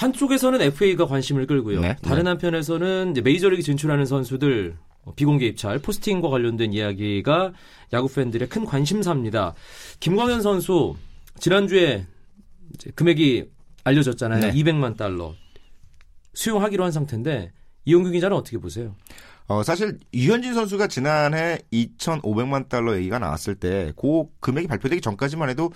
한쪽에서는 0.00 0.62
FA가 0.62 1.06
관심을 1.06 1.46
끌고요. 1.46 1.80
네. 1.80 1.96
다른 2.02 2.26
한편에서는 2.26 3.10
이제 3.10 3.20
메이저리그 3.20 3.62
진출하는 3.62 4.06
선수들 4.06 4.76
어, 5.04 5.14
비공개 5.14 5.46
입찰, 5.46 5.78
포스팅과 5.78 6.28
관련된 6.30 6.72
이야기가 6.72 7.52
야구 7.92 8.08
팬들의 8.12 8.48
큰 8.48 8.64
관심사입니다. 8.64 9.54
김광현 10.00 10.40
선수 10.40 10.96
지난주에 11.38 12.06
이제 12.74 12.90
금액이 12.94 13.44
알려졌잖아요. 13.84 14.40
네. 14.40 14.52
200만 14.52 14.96
달러 14.96 15.34
수용하기로 16.32 16.82
한 16.82 16.92
상태인데 16.92 17.52
이용규 17.84 18.10
기자는 18.10 18.34
어떻게 18.36 18.56
보세요? 18.56 18.94
어, 19.48 19.62
사실 19.64 19.98
유현진 20.14 20.54
선수가 20.54 20.86
지난해 20.86 21.58
2,500만 21.72 22.68
달러 22.68 22.96
얘기가 22.96 23.18
나왔을 23.18 23.54
때 23.54 23.92
그 23.96 24.24
금액이 24.40 24.66
발표되기 24.68 25.02
전까지만 25.02 25.50
해도 25.50 25.72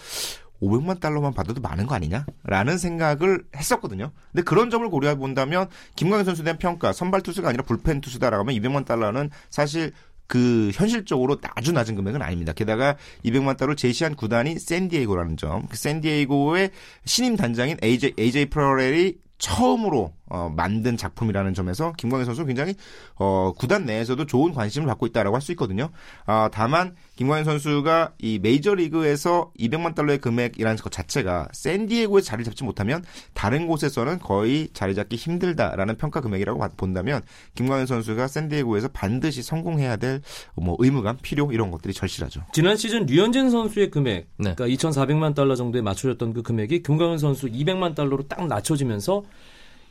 500만 0.62 1.00
달러만 1.00 1.34
받아도 1.34 1.60
많은 1.60 1.86
거 1.86 1.94
아니냐라는 1.94 2.78
생각을 2.78 3.44
했었거든요. 3.56 4.12
근데 4.32 4.42
그런 4.42 4.70
점을 4.70 4.88
고려해 4.88 5.16
본다면 5.16 5.68
김광현 5.96 6.24
선수에 6.24 6.44
대한 6.44 6.58
평가 6.58 6.92
선발 6.92 7.22
투수가 7.22 7.48
아니라 7.48 7.64
불펜 7.64 8.00
투수다라고 8.00 8.40
하면 8.42 8.54
200만 8.54 8.84
달러는 8.84 9.30
사실 9.50 9.92
그 10.26 10.70
현실적으로 10.72 11.38
아주 11.54 11.72
낮은 11.72 11.96
금액은 11.96 12.22
아닙니다. 12.22 12.52
게다가 12.52 12.96
200만 13.24 13.56
달러를 13.56 13.76
제시한 13.76 14.14
구단이 14.14 14.58
샌디에이고라는 14.58 15.36
점. 15.36 15.66
그 15.66 15.76
샌디에이고의 15.76 16.70
신임 17.04 17.36
단장인 17.36 17.76
AJ, 17.82 18.14
AJ 18.18 18.46
프로렐이 18.46 19.18
처음으로 19.38 20.12
어, 20.30 20.50
만든 20.56 20.96
작품이라는 20.96 21.52
점에서 21.54 21.92
김광현 21.98 22.24
선수 22.24 22.44
굉장히 22.46 22.74
어, 23.16 23.52
구단 23.56 23.84
내에서도 23.84 24.24
좋은 24.26 24.52
관심을 24.54 24.86
받고 24.86 25.06
있다라고 25.06 25.36
할 25.36 25.42
수 25.44 25.52
있거든요. 25.52 25.90
아, 26.24 26.48
다만 26.50 26.94
김광현 27.16 27.44
선수가 27.44 28.14
이 28.18 28.38
메이저 28.42 28.74
리그에서 28.74 29.52
200만 29.58 29.94
달러의 29.94 30.18
금액이라는 30.18 30.78
것 30.78 30.90
자체가 30.90 31.48
샌디에고에 31.52 32.22
자리를 32.22 32.44
잡지 32.46 32.64
못하면 32.64 33.04
다른 33.34 33.66
곳에서는 33.66 34.18
거의 34.20 34.68
자리 34.72 34.94
잡기 34.94 35.16
힘들다라는 35.16 35.98
평가 35.98 36.22
금액이라고 36.22 36.58
봐- 36.58 36.70
본다면 36.76 37.20
김광현 37.54 37.84
선수가 37.86 38.26
샌디에고에서 38.28 38.88
반드시 38.88 39.42
성공해야 39.42 39.96
될 39.96 40.22
뭐 40.56 40.76
의무감, 40.78 41.18
필요 41.20 41.50
이런 41.52 41.70
것들이 41.70 41.92
절실하죠. 41.92 42.40
지난 42.52 42.76
시즌 42.76 43.04
류현진 43.06 43.50
선수의 43.50 43.90
금액, 43.90 44.28
네. 44.38 44.54
그러니까 44.54 44.66
2,400만 44.68 45.34
달러 45.34 45.54
정도에 45.56 45.82
맞춰졌던 45.82 46.32
그 46.32 46.42
금액이 46.42 46.82
김광현 46.82 47.18
선수 47.18 47.48
200만 47.48 47.94
달러로 47.94 48.22
딱 48.28 48.46
낮춰지면서 48.46 49.23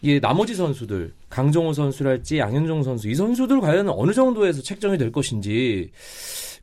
이 0.04 0.20
나머지 0.20 0.54
선수들 0.54 1.13
강정호 1.30 1.72
선수랄지 1.72 2.38
양현종 2.38 2.84
선수 2.84 3.08
이 3.08 3.16
선수들 3.16 3.62
과연 3.62 3.88
어느 3.88 4.12
정도에서 4.12 4.62
책정이 4.62 4.98
될 4.98 5.13
것인지 5.13 5.92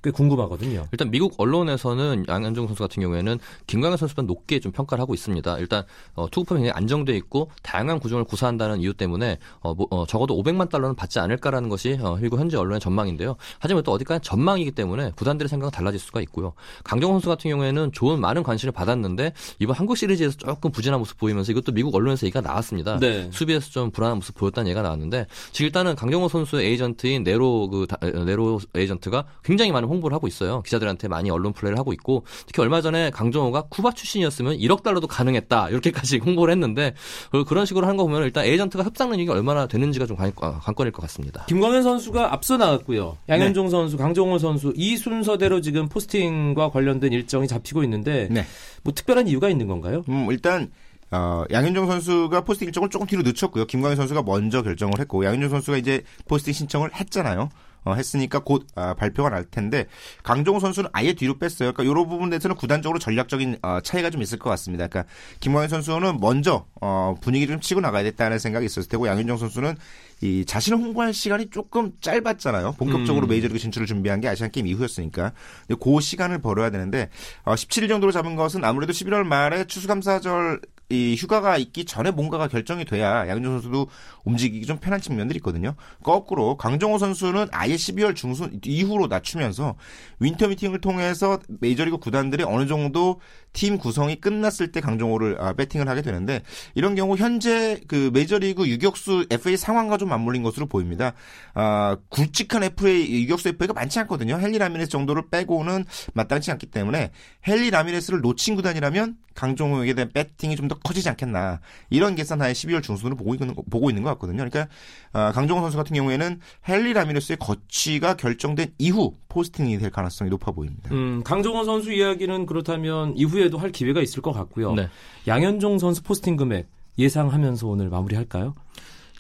꽤 0.02 0.10
궁금하거든요. 0.10 0.86
일단 0.92 1.10
미국 1.10 1.34
언론에서는 1.38 2.24
양현종 2.28 2.66
선수 2.68 2.82
같은 2.82 3.02
경우에는 3.02 3.38
김광현 3.66 3.98
선수보다 3.98 4.26
높게 4.26 4.58
좀 4.58 4.72
평가를 4.72 5.02
하고 5.02 5.12
있습니다. 5.12 5.58
일단 5.58 5.84
어, 6.14 6.26
투구폼이 6.30 6.60
굉장히 6.60 6.76
안정돼 6.76 7.14
있고 7.18 7.50
다양한 7.62 8.00
구종을 8.00 8.24
구사한다는 8.24 8.80
이유 8.80 8.94
때문에 8.94 9.38
어, 9.60 9.74
뭐, 9.74 9.86
어, 9.90 10.06
적어도 10.06 10.40
500만 10.42 10.70
달러는 10.70 10.96
받지 10.96 11.18
않을까라는 11.18 11.68
것이 11.68 11.98
어, 12.00 12.16
미국 12.20 12.38
현지 12.40 12.56
언론의 12.56 12.80
전망인데요. 12.80 13.36
하지만 13.58 13.82
또 13.82 13.92
어디까지 13.92 14.26
전망이기 14.26 14.70
때문에 14.72 15.12
구단들의 15.16 15.48
생각은 15.50 15.70
달라질 15.70 16.00
수가 16.00 16.20
있고요. 16.22 16.54
강정호 16.84 17.14
선수 17.14 17.28
같은 17.28 17.50
경우에는 17.50 17.92
좋은 17.92 18.20
많은 18.20 18.42
관심을 18.42 18.72
받았는데 18.72 19.34
이번 19.58 19.76
한국 19.76 19.96
시리즈에서 19.98 20.36
조금 20.38 20.70
부진한 20.70 20.98
모습 20.98 21.18
보이면서 21.18 21.52
이것도 21.52 21.72
미국 21.72 21.94
언론에서 21.94 22.24
얘기가 22.26 22.40
나왔습니다. 22.40 22.98
네. 22.98 23.28
수비에서 23.32 23.68
좀 23.70 23.90
불안한 23.90 24.16
모습 24.18 24.34
보였다는 24.36 24.68
얘기가 24.68 24.80
나왔는데 24.82 25.26
지금 25.52 25.66
일단은 25.66 25.94
강정호 25.94 26.28
선수의 26.28 26.66
에이전트인 26.68 27.22
넬로 27.22 27.68
그 27.68 27.86
다- 27.86 27.98
넬로 28.00 28.60
에이전트가 28.74 29.26
굉장히 29.44 29.72
많은 29.72 29.89
홍보를 29.90 30.14
하고 30.14 30.26
있어요. 30.26 30.62
기자들한테 30.62 31.08
많이 31.08 31.30
언론 31.30 31.52
플레이를 31.52 31.78
하고 31.78 31.92
있고 31.92 32.24
특히 32.46 32.62
얼마 32.62 32.80
전에 32.80 33.10
강정호가 33.10 33.62
쿠바 33.68 33.92
출신이었으면 33.92 34.56
1억 34.58 34.82
달러도 34.82 35.06
가능했다 35.06 35.70
이렇게까지 35.70 36.18
홍보를 36.24 36.52
했는데 36.52 36.94
어, 37.32 37.44
그런 37.44 37.66
식으로 37.66 37.86
하는 37.86 37.96
거 37.96 38.04
보면 38.04 38.22
일단 38.22 38.44
에이전트가 38.44 38.84
협상 38.84 39.10
능력이 39.10 39.30
얼마나 39.30 39.66
되는지가 39.66 40.06
좀 40.06 40.16
관, 40.16 40.32
아, 40.40 40.60
관건일 40.60 40.92
것 40.92 41.02
같습니다. 41.02 41.44
김광현 41.46 41.82
선수가 41.82 42.32
앞서 42.32 42.56
나갔고요. 42.56 43.18
양현종 43.28 43.68
선수, 43.70 43.96
강정호 43.96 44.38
선수 44.38 44.72
이 44.76 44.96
순서대로 44.96 45.60
지금 45.60 45.88
포스팅과 45.88 46.70
관련된 46.70 47.12
일정이 47.12 47.46
잡히고 47.48 47.82
있는데 47.84 48.28
네. 48.30 48.46
뭐 48.82 48.92
특별한 48.94 49.28
이유가 49.28 49.48
있는 49.48 49.66
건가요? 49.66 50.04
음, 50.08 50.28
일단 50.30 50.70
어, 51.10 51.44
양현종 51.50 51.86
선수가 51.86 52.42
포스팅 52.42 52.66
일정을 52.66 52.88
조금 52.88 53.06
뒤로 53.06 53.22
늦췄고요. 53.22 53.66
김광현 53.66 53.96
선수가 53.96 54.22
먼저 54.22 54.62
결정을 54.62 55.00
했고 55.00 55.24
양현종 55.24 55.48
선수가 55.48 55.76
이제 55.76 56.02
포스팅 56.28 56.52
신청을 56.52 56.94
했잖아요. 56.94 57.48
어, 57.84 57.94
했으니까 57.94 58.40
곧 58.40 58.66
아, 58.74 58.94
발표가 58.94 59.30
날 59.30 59.44
텐데 59.44 59.86
강정호 60.22 60.60
선수는 60.60 60.90
아예 60.92 61.12
뒤로 61.12 61.38
뺐어요. 61.38 61.72
그러니까 61.72 61.84
이런 61.84 62.08
부분에서는 62.08 62.56
구단적으로 62.56 62.98
전략적인 62.98 63.58
어, 63.62 63.80
차이가 63.82 64.10
좀 64.10 64.22
있을 64.22 64.38
것 64.38 64.50
같습니다. 64.50 64.86
그러니까 64.86 65.12
김광현 65.40 65.68
선수는 65.68 66.18
먼저 66.20 66.66
어, 66.80 67.14
분위기를 67.20 67.54
좀 67.54 67.60
치고 67.60 67.80
나가야 67.80 68.02
됐다는 68.04 68.38
생각이 68.38 68.66
있었을 68.66 68.88
테고 68.88 69.06
양현종 69.06 69.36
선수는 69.38 69.76
이 70.22 70.44
자신을 70.44 70.76
홍보할 70.78 71.14
시간이 71.14 71.48
조금 71.50 71.92
짧았잖아요. 72.00 72.72
본격적으로 72.72 73.26
메이저리그 73.26 73.58
진출을 73.58 73.86
준비한 73.86 74.20
게 74.20 74.28
아시안 74.28 74.50
게임 74.50 74.66
이후였으니까. 74.66 75.32
그 75.80 76.00
시간을 76.00 76.40
벌어야 76.40 76.70
되는데 76.70 77.08
어, 77.44 77.54
17일 77.54 77.88
정도로 77.88 78.12
잡은 78.12 78.36
것은 78.36 78.64
아무래도 78.64 78.92
11월 78.92 79.24
말에 79.24 79.64
추수감사절 79.64 80.60
이 80.90 81.14
휴가가 81.16 81.56
있기 81.56 81.84
전에 81.84 82.10
뭔가가 82.10 82.48
결정이 82.48 82.84
돼야 82.84 83.28
양현종 83.28 83.52
선수도 83.52 83.86
움직이기 84.24 84.66
좀 84.66 84.78
편한 84.78 85.00
측면들이 85.00 85.36
있거든요. 85.38 85.74
거꾸로 86.02 86.56
강정호 86.56 86.98
선수는 86.98 87.46
아예 87.52 87.76
12월 87.76 88.16
중순 88.16 88.60
이후로 88.64 89.06
늦추면서 89.06 89.76
윈터 90.18 90.48
미팅을 90.48 90.80
통해서 90.80 91.38
메이저리그 91.60 91.98
구단들이 91.98 92.42
어느 92.42 92.66
정도 92.66 93.20
팀 93.52 93.78
구성이 93.78 94.16
끝났을 94.20 94.70
때 94.72 94.80
강정호를 94.80 95.40
아, 95.40 95.52
배팅을 95.54 95.88
하게 95.88 96.02
되는데 96.02 96.42
이런 96.74 96.94
경우 96.94 97.16
현재 97.16 97.80
그 97.88 98.10
메이저리그 98.12 98.68
유격수 98.68 99.26
FA 99.30 99.56
상황과 99.56 99.96
좀 99.96 100.08
맞물린 100.08 100.42
것으로 100.42 100.66
보입니다. 100.66 101.14
아, 101.54 101.96
굵직한 102.10 102.62
FA 102.62 103.22
유격수 103.22 103.48
FA가 103.50 103.72
많지 103.74 103.98
않거든요. 104.00 104.38
핸리 104.38 104.58
라미레스 104.58 104.90
정도를 104.90 105.24
빼고는 105.30 105.84
마땅치 106.14 106.50
않기 106.52 106.66
때문에 106.66 107.10
핸리 107.48 107.70
라미레스를 107.70 108.20
놓친 108.20 108.54
구단이라면 108.56 109.16
강정호에게 109.34 109.94
대한 109.94 110.10
배팅이 110.12 110.56
좀 110.56 110.70
더 110.70 110.76
커지지 110.78 111.08
않겠나 111.08 111.60
이런 111.88 112.14
계산하에 112.14 112.52
12월 112.52 112.80
중순으로 112.82 113.16
보고 113.16 113.34
있는 113.34 113.54
거- 113.56 113.62
보고 113.68 113.90
있는 113.90 114.04
것 114.04 114.10
같거든요. 114.10 114.36
그러니까 114.48 114.68
아, 115.12 115.32
강정호 115.32 115.60
선수 115.62 115.76
같은 115.76 115.96
경우에는 115.96 116.38
핸리 116.68 116.92
라미레스의 116.92 117.38
거취가 117.38 118.14
결정된 118.14 118.74
이후 118.78 119.14
posting이 119.28 119.78
될 119.78 119.90
가능성이 119.90 120.30
높아 120.30 120.52
보입니다. 120.52 120.90
음, 120.92 121.22
강정호 121.24 121.64
선수 121.64 121.92
이야기는 121.92 122.46
그렇다면 122.46 123.14
이후 123.16 123.39
에도 123.40 123.58
할 123.58 123.72
기회가 123.72 124.00
있을 124.00 124.22
것 124.22 124.32
같고요. 124.32 124.74
네. 124.74 124.88
양현종 125.26 125.78
선수 125.78 126.02
포스팅 126.02 126.36
금액 126.36 126.68
예상하면서 126.98 127.66
오늘 127.66 127.88
마무리할까요? 127.88 128.54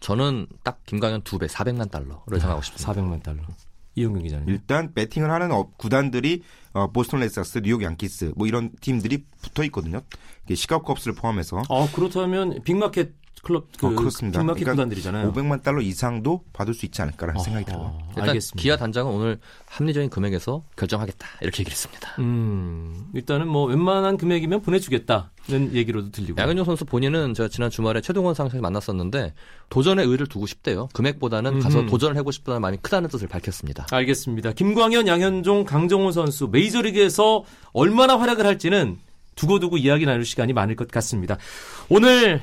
저는 0.00 0.46
딱 0.64 0.80
김광현 0.86 1.22
두 1.22 1.38
배, 1.38 1.46
400만 1.46 1.90
달러를 1.90 2.18
예상하고 2.34 2.62
싶습니다. 2.62 2.92
400만 3.02 3.22
달러. 3.22 3.42
이용경 3.96 4.22
기자님. 4.22 4.48
일단 4.48 4.94
배팅을 4.94 5.30
하는 5.30 5.50
업- 5.52 5.76
구단들이 5.76 6.42
어, 6.72 6.90
보스턴 6.92 7.20
레드삭스, 7.20 7.58
뉴욕 7.64 7.82
양키스 7.82 8.32
뭐 8.36 8.46
이런 8.46 8.70
팀들이 8.80 9.24
붙어 9.42 9.64
있거든요. 9.64 10.00
시카고 10.52 10.84
컵스를 10.84 11.14
포함해서 11.14 11.62
어, 11.68 11.90
그렇다면 11.92 12.62
big 12.64 12.80
market 12.80 13.12
클럽 13.42 13.66
그 13.78 13.86
어, 13.86 13.90
그렇습니다. 13.90 14.38
big 14.40 14.48
market 14.48 14.64
그러니까 14.64 14.72
구단들이잖아요. 14.82 15.32
500만 15.32 15.62
달러 15.62 15.80
이상도 15.80 16.42
받을 16.52 16.74
수 16.74 16.84
있지 16.84 17.00
않을까라는 17.00 17.40
생각이 17.40 17.64
들어요. 17.64 17.98
일단 18.10 18.28
알겠습니다. 18.28 18.62
기아 18.62 18.76
단장은 18.76 19.12
오늘 19.12 19.38
합리적인 19.66 20.10
금액에서 20.10 20.62
결정하겠다 20.76 21.26
이렇게 21.40 21.60
얘기를 21.60 21.72
했습니다. 21.72 22.16
음, 22.18 23.06
일단은 23.14 23.48
뭐 23.48 23.64
웬만한 23.66 24.18
금액이면 24.18 24.60
보내주겠다는 24.60 25.72
얘기로도 25.72 26.10
들리고. 26.10 26.40
양현종 26.40 26.64
선수 26.66 26.84
본인은 26.84 27.32
제가 27.34 27.48
지난 27.48 27.70
주말에 27.70 28.00
최동원 28.02 28.34
상사에 28.34 28.60
만났었는데 28.60 29.32
도전의 29.70 30.06
의를 30.06 30.26
두고 30.26 30.46
싶대요. 30.46 30.88
금액보다는 30.92 31.60
가서 31.60 31.80
음흠. 31.80 31.90
도전을 31.90 32.16
해보고 32.16 32.32
싶다는 32.32 32.60
마음이 32.60 32.78
크다는 32.82 33.08
뜻을 33.08 33.28
밝혔습니다. 33.28 33.86
알겠습니다. 33.90 34.52
김광현, 34.52 35.06
양현종, 35.06 35.64
강정호 35.64 36.12
선수 36.12 36.48
메이저리그에서 36.48 37.44
얼마나 37.72 38.18
활약을 38.18 38.44
할지는 38.44 38.98
두고두고 39.34 39.78
이야기 39.78 40.04
나눌 40.04 40.24
시간이 40.26 40.52
많을 40.52 40.76
것 40.76 40.88
같습니다. 40.88 41.38
오늘 41.88 42.42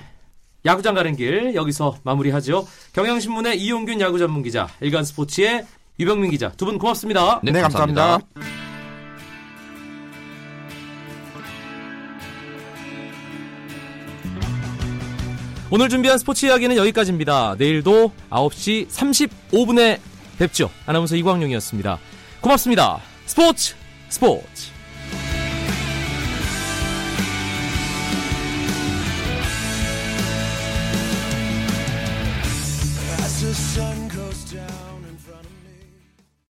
야구장 0.65 0.95
가는 0.95 1.15
길 1.15 1.55
여기서 1.55 1.97
마무리하죠. 2.03 2.67
경향신문의 2.93 3.59
이용균 3.59 4.01
야구 4.01 4.19
전문 4.19 4.43
기자, 4.43 4.67
일간 4.81 5.03
스포츠의 5.05 5.65
유병민 5.99 6.31
기자 6.31 6.51
두 6.51 6.65
분 6.65 6.77
고맙습니다. 6.77 7.39
네, 7.43 7.51
네, 7.51 7.61
감사합니다. 7.61 8.19
오늘 15.69 15.89
준비한 15.89 16.17
스포츠 16.17 16.45
이야기는 16.45 16.75
여기까지입니다. 16.77 17.55
내일도 17.57 18.11
9시 18.29 18.87
35분에 18.87 19.99
뵙죠. 20.39 20.69
아나운서 20.85 21.15
이광용이었습니다. 21.15 21.99
고맙습니다. 22.41 22.99
스포츠 23.25 23.75
스포츠 24.09 24.76